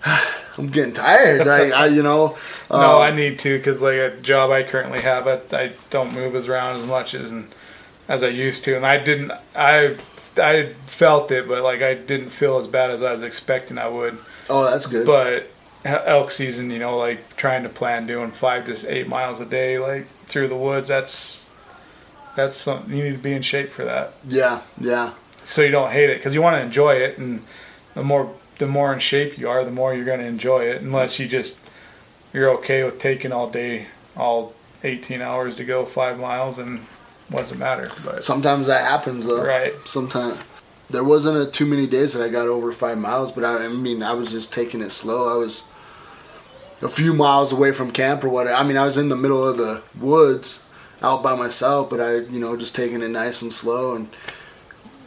I'm 0.57 0.67
getting 0.67 0.93
tired. 0.93 1.47
I, 1.47 1.69
I 1.69 1.85
you 1.87 2.03
know, 2.03 2.37
No, 2.69 2.97
um, 2.97 3.01
I 3.01 3.11
need 3.11 3.39
to 3.39 3.57
because 3.57 3.81
like 3.81 3.97
a 3.97 4.17
job 4.21 4.51
I 4.51 4.63
currently 4.63 5.01
have, 5.01 5.27
I, 5.27 5.41
I 5.55 5.71
don't 5.89 6.13
move 6.13 6.35
as 6.35 6.47
around 6.47 6.79
as 6.79 6.87
much 6.87 7.13
as 7.13 7.31
and 7.31 7.53
as 8.07 8.23
I 8.23 8.27
used 8.27 8.63
to, 8.65 8.75
and 8.75 8.85
I 8.85 9.03
didn't. 9.03 9.31
I 9.55 9.97
I 10.37 10.73
felt 10.87 11.31
it, 11.31 11.47
but 11.47 11.63
like 11.63 11.81
I 11.81 11.93
didn't 11.93 12.29
feel 12.29 12.57
as 12.57 12.67
bad 12.67 12.89
as 12.91 13.01
I 13.01 13.13
was 13.13 13.21
expecting 13.21 13.77
I 13.77 13.87
would. 13.87 14.19
oh, 14.49 14.69
that's 14.69 14.87
good. 14.87 15.05
But 15.05 15.49
elk 15.85 16.31
season, 16.31 16.71
you 16.71 16.79
know, 16.79 16.97
like 16.97 17.35
trying 17.35 17.63
to 17.63 17.69
plan 17.69 18.07
doing 18.07 18.31
five 18.31 18.65
to 18.65 18.93
eight 18.93 19.07
miles 19.07 19.39
a 19.39 19.45
day, 19.45 19.79
like 19.79 20.07
through 20.25 20.47
the 20.47 20.55
woods, 20.55 20.87
that's 20.87 21.49
that's 22.35 22.55
something 22.55 22.95
you 22.95 23.03
need 23.03 23.11
to 23.11 23.17
be 23.17 23.33
in 23.33 23.41
shape 23.41 23.69
for 23.69 23.83
that, 23.85 24.13
yeah, 24.27 24.61
yeah, 24.79 25.13
so 25.45 25.61
you 25.61 25.69
don't 25.71 25.91
hate 25.91 26.09
it 26.09 26.17
because 26.17 26.33
you 26.33 26.41
want 26.41 26.55
to 26.55 26.61
enjoy 26.61 26.95
it, 26.95 27.17
and 27.17 27.43
the 27.93 28.03
more 28.03 28.33
the 28.57 28.67
more 28.67 28.93
in 28.93 28.99
shape 28.99 29.37
you 29.37 29.49
are, 29.49 29.63
the 29.63 29.71
more 29.71 29.93
you're 29.93 30.05
going 30.05 30.19
to 30.19 30.25
enjoy 30.25 30.65
it. 30.65 30.81
Unless 30.81 31.19
you 31.19 31.27
just 31.27 31.59
you're 32.33 32.49
okay 32.57 32.83
with 32.83 32.99
taking 32.99 33.31
all 33.31 33.49
day, 33.49 33.87
all 34.15 34.53
18 34.83 35.21
hours 35.21 35.55
to 35.57 35.65
go 35.65 35.85
five 35.85 36.19
miles, 36.19 36.57
and 36.57 36.79
what 37.29 37.41
does 37.41 37.51
it 37.51 37.59
matter? 37.59 37.89
But 38.03 38.23
sometimes 38.23 38.67
that 38.67 38.83
happens 38.83 39.25
though. 39.25 39.43
right, 39.43 39.73
Sometimes 39.85 40.37
there 40.89 41.03
wasn't 41.03 41.47
a, 41.47 41.51
too 41.51 41.65
many 41.65 41.87
days 41.87 42.13
that 42.13 42.23
I 42.23 42.29
got 42.29 42.47
over 42.47 42.71
five 42.71 42.97
miles, 42.97 43.31
but 43.31 43.43
I, 43.43 43.65
I 43.65 43.67
mean, 43.69 44.03
I 44.03 44.13
was 44.13 44.31
just 44.31 44.53
taking 44.53 44.81
it 44.81 44.91
slow. 44.91 45.33
I 45.33 45.37
was 45.37 45.71
a 46.81 46.89
few 46.89 47.13
miles 47.13 47.51
away 47.51 47.71
from 47.71 47.91
camp 47.91 48.23
or 48.23 48.29
whatever. 48.29 48.55
I 48.55 48.63
mean, 48.63 48.77
I 48.77 48.85
was 48.85 48.97
in 48.97 49.09
the 49.09 49.15
middle 49.15 49.47
of 49.47 49.57
the 49.57 49.81
woods 49.99 50.69
out 51.01 51.23
by 51.23 51.35
myself, 51.35 51.89
but 51.89 51.99
I, 51.99 52.15
you 52.15 52.39
know, 52.39 52.55
just 52.57 52.75
taking 52.75 53.01
it 53.01 53.09
nice 53.09 53.41
and 53.41 53.51
slow 53.51 53.95
and 53.95 54.09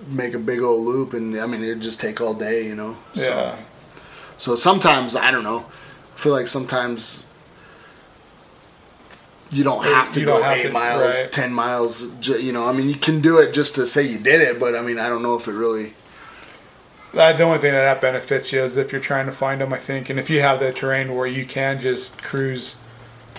make 0.08 0.34
a 0.34 0.38
big 0.38 0.60
old 0.60 0.84
loop. 0.86 1.12
And 1.14 1.38
I 1.38 1.46
mean, 1.46 1.62
it'd 1.62 1.80
just 1.80 2.00
take 2.00 2.20
all 2.20 2.34
day, 2.34 2.66
you 2.66 2.74
know. 2.74 2.96
So, 3.14 3.22
yeah, 3.22 3.56
So 4.38 4.54
sometimes 4.54 5.16
I 5.16 5.30
don't 5.30 5.44
know. 5.44 5.66
I 6.14 6.18
feel 6.18 6.32
like 6.32 6.48
sometimes 6.48 7.26
you 9.50 9.62
don't 9.62 9.84
have 9.84 10.12
to 10.12 10.20
You 10.20 10.26
go 10.26 10.44
eight 10.50 10.64
to- 10.64 10.70
miles, 10.70 11.14
right. 11.14 11.32
ten 11.32 11.52
miles. 11.52 12.26
You 12.28 12.52
know, 12.52 12.66
I 12.68 12.72
mean, 12.72 12.88
you 12.88 12.96
can 12.96 13.20
do 13.20 13.38
it 13.38 13.52
just 13.52 13.74
to 13.76 13.86
say 13.86 14.02
you 14.02 14.18
did 14.18 14.40
it, 14.40 14.58
but 14.58 14.74
I 14.74 14.80
mean, 14.82 14.98
I 14.98 15.08
don't 15.08 15.22
know 15.22 15.36
if 15.36 15.46
it 15.48 15.52
really. 15.52 15.94
The 17.12 17.42
only 17.44 17.58
thing 17.58 17.72
that, 17.72 17.80
that 17.82 18.00
benefits 18.02 18.52
you 18.52 18.62
is 18.62 18.76
if 18.76 18.92
you're 18.92 19.00
trying 19.00 19.24
to 19.26 19.32
find 19.32 19.60
them, 19.60 19.72
I 19.72 19.78
think, 19.78 20.10
and 20.10 20.18
if 20.18 20.28
you 20.28 20.40
have 20.40 20.60
the 20.60 20.70
terrain 20.72 21.14
where 21.14 21.26
you 21.26 21.46
can 21.46 21.80
just 21.80 22.22
cruise, 22.22 22.76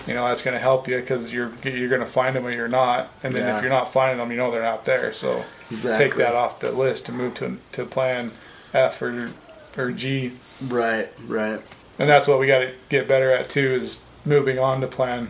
you 0.08 0.14
know, 0.14 0.26
that's 0.26 0.42
going 0.42 0.54
to 0.54 0.60
help 0.60 0.88
you 0.88 0.96
because 0.96 1.32
you're 1.32 1.52
you're 1.62 1.88
going 1.90 2.00
to 2.00 2.06
find 2.06 2.34
them 2.34 2.46
or 2.46 2.50
you're 2.50 2.66
not, 2.66 3.10
and 3.22 3.34
then 3.34 3.42
Yeah. 3.44 3.56
if 3.56 3.62
you're 3.62 3.70
not 3.70 3.92
finding 3.92 4.18
them, 4.18 4.30
you 4.30 4.38
know 4.38 4.50
they're 4.50 4.62
not 4.62 4.84
there. 4.86 5.12
So 5.12 5.44
take 5.80 6.14
that 6.16 6.34
off 6.34 6.58
the 6.60 6.72
list 6.72 7.08
and 7.08 7.18
move 7.18 7.34
to 7.34 7.58
to 7.72 7.84
plan 7.84 8.32
F 8.72 9.00
or 9.02 9.30
or 9.76 9.90
G, 9.92 10.32
Right, 10.66 11.08
right. 11.26 11.60
and 11.98 12.08
that's 12.08 12.26
what 12.26 12.40
we 12.40 12.46
got 12.46 12.60
to 12.60 12.72
get 12.88 13.06
better 13.06 13.30
at 13.32 13.48
too 13.50 13.74
is 13.80 14.04
moving 14.24 14.58
on 14.58 14.80
to 14.80 14.86
plan 14.88 15.28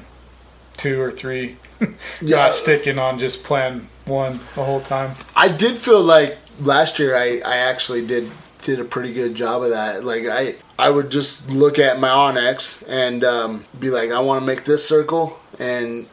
two 0.76 1.00
or 1.00 1.10
three, 1.10 1.56
Yeah. 1.80 2.36
not 2.36 2.54
sticking 2.54 2.98
on 2.98 3.18
just 3.18 3.42
plan 3.44 3.88
one 4.06 4.38
the 4.54 4.62
whole 4.64 4.80
time. 4.80 5.16
I 5.36 5.48
did 5.48 5.76
feel 5.78 6.00
like 6.00 6.38
last 6.60 6.98
year 7.00 7.16
I, 7.16 7.40
I 7.44 7.56
actually 7.58 8.06
did 8.06 8.30
did 8.68 8.80
a 8.80 8.84
pretty 8.84 9.14
good 9.14 9.34
job 9.34 9.62
of 9.62 9.70
that. 9.70 10.04
Like 10.04 10.26
I 10.26 10.56
I 10.78 10.90
would 10.90 11.08
just 11.08 11.48
look 11.50 11.78
at 11.78 11.98
my 11.98 12.08
onX 12.08 12.86
and 12.86 13.24
um, 13.24 13.64
be 13.80 13.88
like, 13.88 14.10
I 14.10 14.20
want 14.20 14.42
to 14.42 14.46
make 14.46 14.66
this 14.66 14.86
circle 14.86 15.38
and 15.58 16.06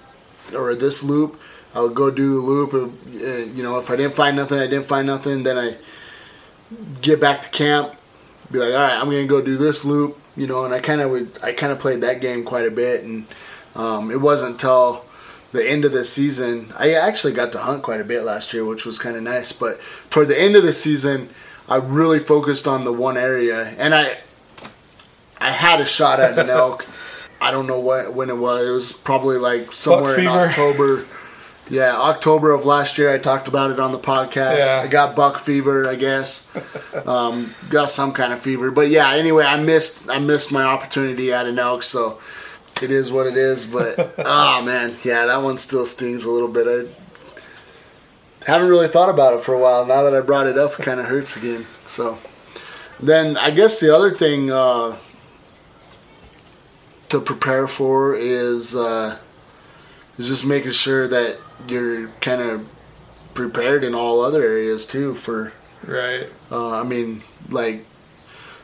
or 0.56 0.74
this 0.74 1.04
loop. 1.04 1.38
I 1.74 1.82
would 1.82 1.94
go 1.94 2.10
do 2.10 2.36
the 2.36 2.40
loop. 2.40 2.74
Uh, 2.74 3.52
you 3.54 3.62
know, 3.62 3.78
if 3.78 3.92
I 3.92 3.98
didn't 3.98 4.16
find 4.16 4.38
nothing, 4.38 4.58
I 4.58 4.68
didn't 4.68 4.86
find 4.86 5.06
nothing. 5.06 5.44
Then 5.44 5.58
I 5.58 5.76
get 7.02 7.20
back 7.20 7.42
to 7.42 7.50
camp, 7.50 7.94
be 8.50 8.60
like, 8.60 8.72
all 8.72 8.80
right, 8.80 8.94
I'm 8.94 9.08
gonna 9.08 9.26
go 9.26 9.42
do 9.42 9.58
this 9.58 9.84
loop. 9.84 10.18
You 10.38 10.48
know, 10.48 10.64
and 10.64 10.74
I 10.74 10.80
kind 10.80 11.02
of 11.02 11.12
would 11.12 11.38
I 11.44 11.52
kind 11.52 11.74
of 11.74 11.80
played 11.80 12.00
that 12.02 12.22
game 12.22 12.46
quite 12.46 12.66
a 12.66 12.72
bit, 12.72 13.04
and 13.04 13.26
um, 13.76 14.12
it 14.12 14.22
wasn't 14.22 14.54
until 14.54 15.04
the 15.52 15.70
end 15.70 15.84
of 15.84 15.92
the 15.92 16.06
season. 16.06 16.72
I 16.78 16.94
actually 16.94 17.34
got 17.34 17.52
to 17.52 17.58
hunt 17.58 17.84
quite 17.84 18.00
a 18.00 18.06
bit 18.06 18.22
last 18.24 18.54
year, 18.54 18.64
which 18.64 18.86
was 18.86 18.98
kind 18.98 19.18
of 19.18 19.24
nice. 19.24 19.52
But 19.52 19.82
toward 20.10 20.30
the 20.30 20.42
end 20.42 20.56
of 20.56 20.64
the 20.64 20.74
season, 20.74 21.30
I 21.68 21.78
really 21.78 22.20
focused 22.20 22.68
on 22.68 22.84
the 22.84 22.94
one 22.94 23.18
area, 23.18 23.66
and 23.78 23.94
I 23.94 24.18
I 25.40 25.52
had 25.52 25.82
a 25.82 25.86
shot 25.86 26.20
at 26.20 26.38
an 26.38 26.50
elk. 26.50 26.86
I 27.42 27.52
don't 27.52 27.68
know 27.68 27.80
what 27.80 28.14
when 28.14 28.30
it 28.30 28.38
was. 28.38 28.68
It 28.68 28.72
was 28.72 28.92
probably 28.94 29.38
like 29.38 29.74
somewhere 29.74 30.20
in. 30.20 30.28
October. 30.28 31.06
Yeah, 31.68 31.96
October 32.00 32.52
of 32.52 32.66
last 32.66 33.00
year. 33.00 33.12
I 33.12 33.18
talked 33.18 33.48
about 33.48 33.72
it 33.72 33.80
on 33.80 33.92
the 33.92 33.98
podcast. 33.98 34.60
Yeah. 34.60 34.82
I 34.84 34.88
got 34.88 35.16
buck 35.16 35.40
fever, 35.40 35.90
I 35.90 35.96
guess. 35.96 36.56
um, 37.08 37.56
got 37.70 37.90
some 37.90 38.14
kind 38.14 38.32
of 38.32 38.40
fever, 38.40 38.70
but 38.70 38.90
yeah. 38.90 39.14
Anyway, 39.14 39.44
I 39.44 39.60
missed 39.62 40.10
I 40.10 40.20
missed 40.20 40.52
my 40.52 40.64
opportunity 40.64 41.34
at 41.34 41.48
an 41.48 41.58
elk, 41.58 41.82
so 41.82 42.20
it 42.82 42.92
is 42.92 43.12
what 43.12 43.26
it 43.26 43.36
is. 43.36 43.66
But 43.66 44.14
oh 44.20 44.62
man, 44.66 44.96
yeah, 45.04 45.26
that 45.26 45.42
one 45.42 45.58
still 45.58 45.88
stings 45.88 46.26
a 46.26 46.32
little 46.32 46.48
bit. 46.48 46.68
I 46.68 47.05
haven't 48.46 48.70
really 48.70 48.88
thought 48.88 49.10
about 49.10 49.34
it 49.34 49.44
for 49.44 49.54
a 49.54 49.60
while. 49.60 49.86
Now 49.86 50.04
that 50.04 50.16
I 50.16 50.22
brought 50.22 50.48
it 50.48 50.58
up, 50.58 50.80
it 50.80 50.84
kind 50.84 51.00
of 51.00 51.08
hurts 51.08 51.36
again. 51.36 51.66
So 51.86 52.18
then 53.00 53.38
I 53.38 53.52
guess 53.52 53.80
the 53.80 53.94
other 53.96 54.12
thing 54.12 54.52
uh, 54.52 54.98
to 57.10 57.22
prepare 57.22 57.68
for 57.68 58.16
is 58.16 58.76
uh, 58.76 59.18
is 60.18 60.28
just 60.28 60.46
making 60.46 60.72
sure 60.72 61.08
that 61.08 61.38
you're 61.68 62.08
kind 62.22 62.42
of 62.42 62.68
prepared 63.34 63.84
in 63.84 63.94
all 63.94 64.22
other 64.22 64.44
areas 64.44 64.86
too 64.86 65.14
for 65.14 65.52
Right. 65.86 66.28
uh, 66.52 66.80
I 66.80 66.84
mean, 66.84 67.22
like, 67.50 67.86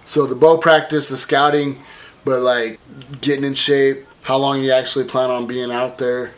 so 0.05 0.25
the 0.25 0.35
bow 0.35 0.57
practice, 0.57 1.09
the 1.09 1.17
scouting, 1.17 1.83
but 2.25 2.41
like 2.41 2.79
getting 3.21 3.43
in 3.43 3.53
shape, 3.53 4.05
how 4.23 4.37
long 4.37 4.61
you 4.61 4.71
actually 4.71 5.05
plan 5.05 5.29
on 5.29 5.45
being 5.45 5.71
out 5.71 5.97
there, 5.97 6.33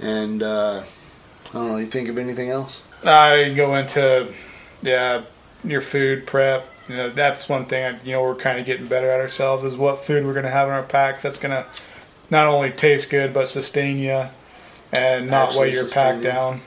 and 0.00 0.42
uh, 0.42 0.82
I 1.52 1.58
don't 1.58 1.68
know. 1.68 1.76
You 1.76 1.86
think 1.86 2.08
of 2.08 2.18
anything 2.18 2.50
else? 2.50 2.86
I 3.04 3.52
go 3.54 3.74
into 3.76 4.32
yeah 4.82 5.22
your 5.64 5.80
food 5.80 6.26
prep. 6.26 6.66
You 6.88 6.96
know 6.96 7.10
that's 7.10 7.48
one 7.48 7.66
thing. 7.66 7.84
I, 7.84 8.02
you 8.04 8.12
know 8.12 8.22
we're 8.22 8.34
kind 8.34 8.58
of 8.58 8.66
getting 8.66 8.86
better 8.86 9.10
at 9.10 9.20
ourselves 9.20 9.64
is 9.64 9.76
what 9.76 10.04
food 10.04 10.24
we're 10.24 10.32
going 10.32 10.44
to 10.44 10.50
have 10.50 10.68
in 10.68 10.74
our 10.74 10.82
packs. 10.82 11.22
That's 11.22 11.38
going 11.38 11.52
to 11.52 11.66
not 12.30 12.46
only 12.46 12.70
taste 12.70 13.10
good 13.10 13.34
but 13.34 13.48
sustain 13.48 13.98
you 13.98 14.24
and 14.92 15.28
not 15.30 15.48
Actually 15.48 15.68
weigh 15.68 15.74
your 15.74 15.88
pack 15.88 16.16
you. 16.16 16.22
down. 16.22 16.60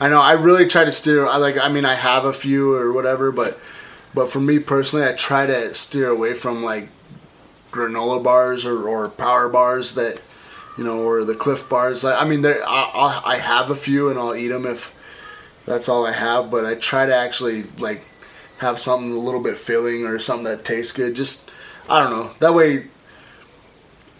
I 0.00 0.08
know. 0.08 0.20
I 0.20 0.32
really 0.32 0.66
try 0.66 0.84
to 0.84 0.92
steer. 0.92 1.26
I 1.26 1.36
like. 1.38 1.58
I 1.58 1.68
mean, 1.68 1.84
I 1.84 1.94
have 1.94 2.24
a 2.24 2.32
few 2.32 2.74
or 2.74 2.92
whatever, 2.92 3.32
but 3.32 3.58
but 4.14 4.30
for 4.30 4.40
me 4.40 4.58
personally, 4.58 5.06
I 5.06 5.12
try 5.14 5.46
to 5.46 5.74
steer 5.74 6.08
away 6.08 6.34
from 6.34 6.62
like 6.62 6.88
granola 7.70 8.22
bars 8.22 8.66
or, 8.66 8.86
or 8.86 9.08
power 9.08 9.48
bars 9.48 9.94
that 9.94 10.20
you 10.76 10.84
know, 10.84 11.02
or 11.02 11.24
the 11.24 11.34
Clif 11.34 11.68
bars. 11.68 12.04
Like, 12.04 12.20
I 12.20 12.26
mean, 12.26 12.42
there. 12.42 12.62
I, 12.66 13.22
I 13.24 13.32
I 13.32 13.36
have 13.36 13.70
a 13.70 13.74
few 13.74 14.08
and 14.08 14.18
I'll 14.18 14.34
eat 14.34 14.48
them 14.48 14.66
if 14.66 14.98
that's 15.66 15.88
all 15.88 16.06
I 16.06 16.12
have. 16.12 16.50
But 16.50 16.64
I 16.64 16.74
try 16.74 17.06
to 17.06 17.14
actually 17.14 17.64
like 17.78 18.02
have 18.58 18.78
something 18.78 19.12
a 19.12 19.18
little 19.18 19.40
bit 19.40 19.58
filling 19.58 20.06
or 20.06 20.18
something 20.18 20.44
that 20.44 20.64
tastes 20.64 20.92
good. 20.92 21.14
Just 21.14 21.50
I 21.88 22.02
don't 22.02 22.10
know. 22.10 22.30
That 22.38 22.54
way, 22.54 22.86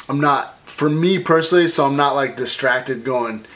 I'm 0.09 0.21
not 0.21 0.59
for 0.69 0.89
me 0.89 1.19
personally. 1.19 1.69
So 1.69 1.87
I'm 1.87 1.97
not 1.97 2.15
like 2.15 2.37
distracted 2.37 3.05
going. 3.05 3.47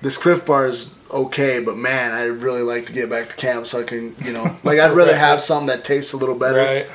This 0.00 0.16
Clif 0.16 0.46
Bar 0.46 0.68
is 0.68 0.94
okay, 1.10 1.60
but 1.60 1.76
man, 1.76 2.12
I'd 2.12 2.42
really 2.42 2.62
like 2.62 2.86
to 2.86 2.92
get 2.92 3.10
back 3.10 3.30
to 3.30 3.36
camp 3.36 3.66
so 3.66 3.80
I 3.80 3.84
can, 3.84 4.14
you 4.24 4.32
know, 4.32 4.56
like 4.62 4.78
I'd 4.78 4.92
rather 4.92 5.16
have 5.16 5.40
something 5.40 5.66
that 5.68 5.84
tastes 5.84 6.12
a 6.12 6.16
little 6.16 6.38
better. 6.38 6.58
Right. 6.58 6.86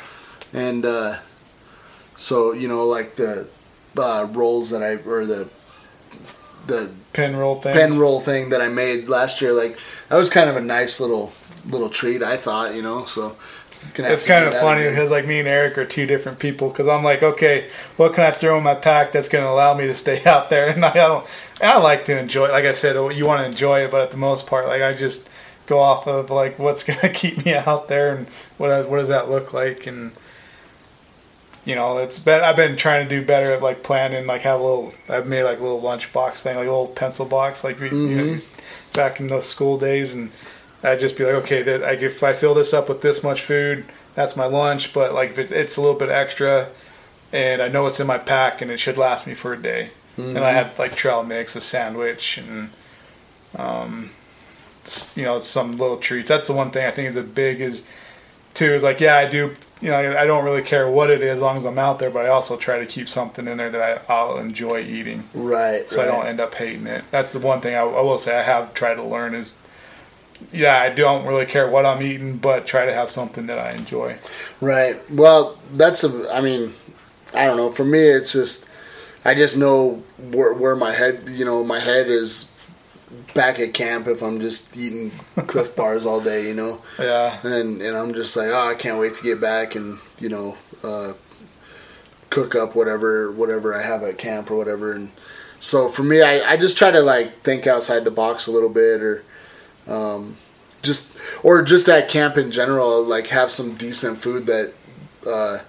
And 0.53 0.85
uh, 0.85 1.17
so, 2.15 2.53
you 2.53 2.67
know, 2.67 2.85
like 2.85 3.15
the 3.15 3.47
uh, 3.97 4.27
rolls 4.31 4.69
that 4.71 4.83
I 4.83 4.95
or 5.09 5.25
the 5.25 5.49
the 6.67 6.91
pen 7.13 7.35
roll 7.35 7.55
thing. 7.55 7.73
pen 7.73 7.99
roll 7.99 8.19
thing 8.19 8.49
that 8.49 8.61
I 8.61 8.69
made 8.69 9.07
last 9.07 9.41
year, 9.41 9.53
like 9.53 9.79
that 10.09 10.15
was 10.15 10.29
kind 10.29 10.49
of 10.49 10.55
a 10.55 10.61
nice 10.61 10.99
little 10.99 11.33
little 11.65 11.89
treat. 11.89 12.21
I 12.21 12.37
thought, 12.37 12.75
you 12.75 12.81
know, 12.81 13.05
so. 13.05 13.35
It's 13.95 14.25
kind 14.25 14.45
of 14.45 14.53
funny 14.53 14.83
again. 14.83 14.93
because 14.93 15.11
like 15.11 15.27
me 15.27 15.39
and 15.39 15.47
Eric 15.47 15.77
are 15.77 15.85
two 15.85 16.05
different 16.05 16.39
people. 16.39 16.69
Because 16.69 16.87
I'm 16.87 17.03
like, 17.03 17.21
okay, 17.21 17.67
what 17.97 18.13
can 18.13 18.23
I 18.23 18.31
throw 18.31 18.57
in 18.57 18.63
my 18.63 18.75
pack 18.75 19.11
that's 19.11 19.27
going 19.27 19.43
to 19.43 19.49
allow 19.49 19.73
me 19.73 19.87
to 19.87 19.95
stay 19.95 20.23
out 20.25 20.49
there? 20.49 20.69
And 20.69 20.85
I 20.85 20.93
don't. 20.93 21.27
I 21.61 21.77
like 21.79 22.05
to 22.05 22.17
enjoy. 22.17 22.49
Like 22.49 22.63
I 22.63 22.71
said, 22.71 22.95
you 23.13 23.25
want 23.25 23.41
to 23.41 23.45
enjoy 23.45 23.81
it, 23.81 23.91
but 23.91 24.01
at 24.01 24.11
the 24.11 24.17
most 24.17 24.47
part, 24.47 24.67
like 24.67 24.81
I 24.81 24.93
just 24.93 25.29
go 25.65 25.79
off 25.79 26.07
of 26.07 26.31
like 26.31 26.59
what's 26.59 26.83
going 26.85 26.99
to 26.99 27.09
keep 27.09 27.45
me 27.45 27.55
out 27.55 27.89
there 27.89 28.15
and 28.15 28.27
what 28.57 28.89
what 28.89 28.99
does 28.99 29.09
that 29.09 29.29
look 29.29 29.53
like 29.53 29.85
and. 29.85 30.13
You 31.65 31.75
know, 31.75 31.97
it's 31.99 32.19
been, 32.19 32.43
I've 32.43 32.57
been 32.57 32.75
trying 32.75 33.07
to 33.07 33.19
do 33.19 33.25
better 33.25 33.53
at 33.53 33.61
like 33.61 33.83
planning, 33.83 34.25
like 34.27 34.41
have 34.41 34.59
a 34.59 34.63
little. 34.63 34.93
I've 35.07 35.27
made 35.27 35.43
like 35.43 35.59
a 35.59 35.63
little 35.63 35.79
lunch 35.79 36.11
box 36.11 36.43
thing, 36.43 36.57
like 36.57 36.67
a 36.67 36.71
little 36.71 36.87
pencil 36.87 37.25
box, 37.25 37.63
like 37.63 37.79
we, 37.79 37.89
you 37.89 38.15
know, 38.17 38.23
Mhm. 38.23 38.47
back 38.93 39.19
in 39.21 39.27
those 39.27 39.45
school 39.45 39.77
days, 39.77 40.13
and 40.13 40.31
I'd 40.83 40.99
just 40.99 41.17
be 41.17 41.23
like, 41.23 41.35
okay, 41.35 41.61
that 41.63 41.83
I, 41.83 41.91
if 41.93 42.21
I 42.21 42.33
fill 42.33 42.53
this 42.53 42.73
up 42.73 42.89
with 42.89 43.01
this 43.01 43.23
much 43.23 43.41
food, 43.41 43.85
that's 44.13 44.35
my 44.35 44.45
lunch. 44.45 44.91
But 44.93 45.13
like 45.13 45.31
if 45.31 45.39
it, 45.39 45.51
it's 45.53 45.77
a 45.77 45.81
little 45.81 45.97
bit 45.97 46.09
extra, 46.09 46.67
and 47.31 47.61
I 47.61 47.69
know 47.69 47.87
it's 47.87 47.99
in 48.01 48.07
my 48.07 48.17
pack, 48.17 48.61
and 48.61 48.69
it 48.69 48.77
should 48.77 48.97
last 48.97 49.25
me 49.25 49.33
for 49.33 49.53
a 49.53 49.57
day. 49.57 49.91
And 50.17 50.39
I 50.39 50.51
had 50.51 50.77
like 50.77 50.95
trail 50.95 51.23
mix, 51.23 51.55
a 51.55 51.61
sandwich, 51.61 52.37
and 52.37 52.69
um, 53.57 54.11
you 55.15 55.23
know, 55.23 55.39
some 55.39 55.77
little 55.77 55.97
treats. 55.97 56.27
That's 56.27 56.47
the 56.47 56.53
one 56.53 56.71
thing 56.71 56.85
I 56.85 56.91
think 56.91 57.07
is 57.09 57.15
a 57.15 57.23
big 57.23 57.61
is 57.61 57.83
too 58.53 58.73
is 58.73 58.83
like, 58.83 58.99
yeah, 58.99 59.17
I 59.17 59.29
do. 59.29 59.53
You 59.81 59.89
know, 59.89 59.97
I 59.97 60.25
don't 60.25 60.45
really 60.45 60.61
care 60.61 60.89
what 60.89 61.09
it 61.09 61.21
is 61.21 61.35
as 61.35 61.41
long 61.41 61.57
as 61.57 61.65
I'm 61.65 61.77
out 61.77 61.99
there, 61.99 62.09
but 62.09 62.25
I 62.25 62.29
also 62.29 62.55
try 62.55 62.79
to 62.79 62.85
keep 62.85 63.09
something 63.09 63.47
in 63.49 63.57
there 63.57 63.69
that 63.69 64.05
I, 64.09 64.13
I'll 64.13 64.37
enjoy 64.37 64.79
eating, 64.79 65.25
right, 65.33 65.89
so 65.89 66.01
I 66.01 66.05
don't 66.05 66.25
end 66.25 66.39
up 66.39 66.53
hating 66.55 66.87
it. 66.87 67.03
That's 67.11 67.33
the 67.33 67.39
one 67.39 67.59
thing 67.59 67.75
I, 67.75 67.81
I 67.81 68.01
will 68.01 68.17
say 68.17 68.37
I 68.37 68.43
have 68.43 68.73
tried 68.73 68.95
to 68.95 69.03
learn 69.03 69.35
is. 69.35 69.53
Yeah, 70.51 70.77
I 70.77 70.89
don't 70.89 71.25
really 71.25 71.45
care 71.45 71.69
what 71.69 71.85
I'm 71.85 72.01
eating, 72.01 72.37
but 72.37 72.65
try 72.65 72.85
to 72.85 72.93
have 72.93 73.09
something 73.09 73.45
that 73.47 73.59
I 73.59 73.71
enjoy. 73.71 74.17
Right. 74.59 74.99
Well, 75.09 75.57
that's 75.71 76.03
a. 76.03 76.33
I 76.33 76.41
mean, 76.41 76.73
I 77.33 77.45
don't 77.45 77.55
know. 77.55 77.71
For 77.71 77.85
me, 77.85 77.99
it's 77.99 78.33
just 78.33 78.67
I 79.23 79.35
just 79.35 79.57
know 79.57 80.03
where, 80.31 80.53
where 80.53 80.75
my 80.75 80.91
head. 80.91 81.29
You 81.29 81.45
know, 81.45 81.63
my 81.63 81.79
head 81.79 82.07
is 82.07 82.52
back 83.33 83.59
at 83.59 83.73
camp 83.73 84.07
if 84.07 84.21
I'm 84.21 84.39
just 84.39 84.75
eating 84.77 85.11
Clif 85.47 85.75
Bars 85.75 86.05
all 86.05 86.21
day. 86.21 86.47
You 86.47 86.53
know, 86.53 86.81
Yeah, 86.99 87.39
and 87.43 87.81
and 87.81 87.97
I'm 87.97 88.13
just 88.13 88.35
like, 88.35 88.49
oh, 88.49 88.67
I 88.69 88.75
can't 88.75 88.99
wait 88.99 89.13
to 89.15 89.23
get 89.23 89.41
back 89.41 89.75
and 89.75 89.99
you 90.19 90.29
know, 90.29 90.57
uh, 90.83 91.13
cook 92.29 92.55
up 92.55 92.75
whatever 92.75 93.31
whatever 93.31 93.77
I 93.77 93.81
have 93.81 94.03
at 94.03 94.17
camp 94.17 94.51
or 94.51 94.57
whatever. 94.57 94.93
And 94.93 95.11
so 95.59 95.89
for 95.89 96.03
me, 96.03 96.21
I 96.21 96.53
I 96.53 96.57
just 96.57 96.77
try 96.77 96.91
to 96.91 97.01
like 97.01 97.41
think 97.41 97.67
outside 97.67 98.05
the 98.05 98.11
box 98.11 98.47
a 98.47 98.51
little 98.51 98.69
bit 98.69 99.01
or. 99.01 99.23
Um, 99.85 100.37
just 100.81 101.17
or 101.43 101.63
just 101.63 101.89
at 101.89 102.09
camp 102.09 102.37
in 102.37 102.51
general, 102.51 103.03
like 103.03 103.27
have 103.27 103.51
some 103.51 103.75
decent 103.75 104.17
food 104.17 104.45
that 104.45 104.73
uh, 105.25 105.59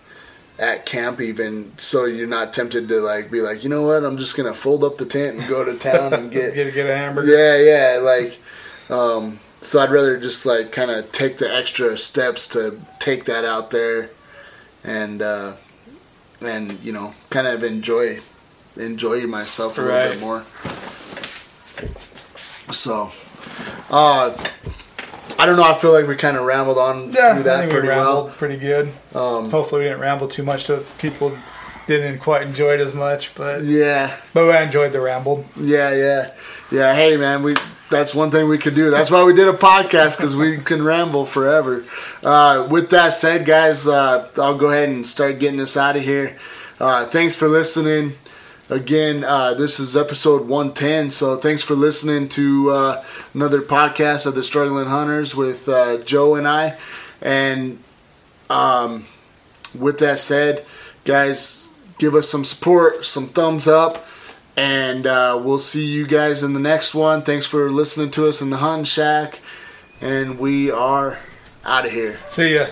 at 0.59 0.87
camp 0.87 1.21
even, 1.21 1.77
so 1.79 2.05
you're 2.05 2.27
not 2.27 2.53
tempted 2.53 2.87
to 2.89 3.01
like 3.01 3.31
be 3.31 3.41
like, 3.41 3.65
you 3.65 3.69
know 3.71 3.83
what, 3.83 4.05
I'm 4.05 4.19
just 4.19 4.37
gonna 4.37 4.55
fold 4.55 4.85
up 4.85 4.99
the 4.99 5.07
tent 5.07 5.39
and 5.39 5.49
go 5.49 5.65
to 5.65 5.77
town 5.77 6.13
and 6.15 6.31
get 6.31 6.55
get 6.55 6.73
get 6.75 6.87
a 6.89 6.97
hamburger. 6.97 7.37
yeah, 7.37 7.95
yeah, 7.95 7.99
like, 8.01 8.39
um, 8.91 9.41
so 9.61 9.81
I'd 9.81 9.91
rather 9.91 10.19
just 10.19 10.47
like 10.47 10.71
kind 10.73 10.91
of 10.91 11.11
take 11.13 11.39
the 11.39 11.53
extra 11.53 11.97
steps 11.99 12.49
to 12.51 12.81
take 13.01 13.25
that 13.25 13.45
out 13.45 13.71
there, 13.71 14.11
and 14.85 15.21
uh, 15.23 15.55
and 16.41 16.79
you 16.85 16.93
know, 16.93 17.15
kind 17.31 17.47
of 17.47 17.65
enjoy 17.65 18.21
enjoy 18.77 19.27
myself 19.27 19.79
a 19.79 19.83
Right. 19.83 19.93
little 19.93 20.13
bit 20.13 20.21
more. 20.21 20.45
So, 22.71 23.13
uh, 23.91 24.37
I 25.39 25.47
don't 25.47 25.57
know. 25.57 25.65
I 25.65 25.75
feel 25.75 25.93
like 25.93 26.07
we 26.07 26.17
kind 26.17 26.37
of 26.37 26.45
rambled 26.45 26.79
on 26.79 27.13
Yeah, 27.13 27.35
through 27.35 27.43
that 27.45 27.69
pretty 27.71 27.89
we 27.89 27.95
well. 27.95 28.29
pretty 28.37 28.57
good. 28.57 28.89
Um, 29.15 29.51
Hopefully, 29.51 29.83
we 29.83 29.89
didn't 29.89 30.01
ramble 30.01 30.29
too 30.29 30.43
much 30.43 30.65
to 30.67 30.85
people 30.99 31.37
didn't 31.87 32.19
quite 32.21 32.43
enjoy 32.43 32.73
it 32.75 32.81
as 32.81 32.95
much, 32.95 33.35
but 33.35 33.63
yeah, 33.63 34.17
but 34.33 34.49
I 34.55 34.63
enjoyed 34.63 34.93
the 34.93 35.01
ramble. 35.03 35.45
yeah, 35.57 35.95
yeah, 35.95 36.31
yeah. 36.71 36.95
Hey, 36.95 37.17
man, 37.19 37.43
we 37.43 37.55
that's 37.91 38.15
one 38.15 38.31
thing 38.31 38.49
we 38.49 38.57
could 38.59 38.75
do. 38.75 38.91
That's 38.91 39.11
why 39.11 39.23
we 39.25 39.35
did 39.35 39.47
a 39.49 39.53
podcast 39.53 40.17
because 40.17 40.35
we 40.35 40.57
can 40.59 40.83
ramble 40.83 41.27
forever. 41.27 41.85
Uh, 42.23 42.67
with 42.71 42.89
that 42.91 43.11
said, 43.13 43.45
guys, 43.45 43.87
uh, 43.87 44.31
I'll 44.39 44.57
go 44.57 44.71
ahead 44.71 44.89
and 44.89 45.07
start 45.07 45.39
getting 45.39 45.61
us 45.61 45.77
out 45.77 45.95
of 45.97 46.03
here. 46.03 46.37
Uh, 46.81 47.05
thanks 47.07 47.37
for 47.37 47.47
listening. 47.49 48.15
Again, 48.71 49.25
uh, 49.25 49.53
this 49.55 49.79
is 49.79 49.95
episode 49.97 50.49
110. 50.49 51.11
So 51.11 51.37
thanks 51.37 51.63
for 51.63 51.75
listening 51.75 52.31
to 52.31 52.71
uh, 52.71 53.05
another 53.35 53.61
podcast 53.61 54.27
of 54.27 54.35
the 54.35 54.43
Struggling 54.43 54.87
Hunters 54.87 55.37
with 55.37 55.69
uh, 55.69 55.99
Joe 55.99 56.35
and 56.37 56.49
I. 56.49 56.79
And 57.21 57.83
um, 58.49 59.07
with 59.79 59.99
that 59.99 60.19
said, 60.19 60.65
guys, 61.05 61.73
give 61.99 62.15
us 62.15 62.29
some 62.29 62.45
support, 62.45 63.05
some 63.05 63.27
thumbs 63.27 63.67
up, 63.67 64.07
and 64.57 65.07
uh, 65.07 65.41
we'll 65.45 65.59
see 65.59 65.85
you 65.85 66.07
guys 66.07 66.43
in 66.43 66.55
the 66.55 66.61
next 66.61 66.95
one. 66.95 67.23
Thanks 67.23 67.47
for 67.47 67.71
listening 67.71 68.11
to 68.13 68.27
us 68.29 68.41
in 68.41 68.51
the 68.51 68.59
Hun 68.59 68.85
Shack, 68.85 69.41
and 70.01 70.39
we 70.39 70.71
are 70.71 71.19
out 71.65 71.85
of 71.87 71.93
here. 71.93 72.17
See 72.31 72.55
ya. 72.55 72.67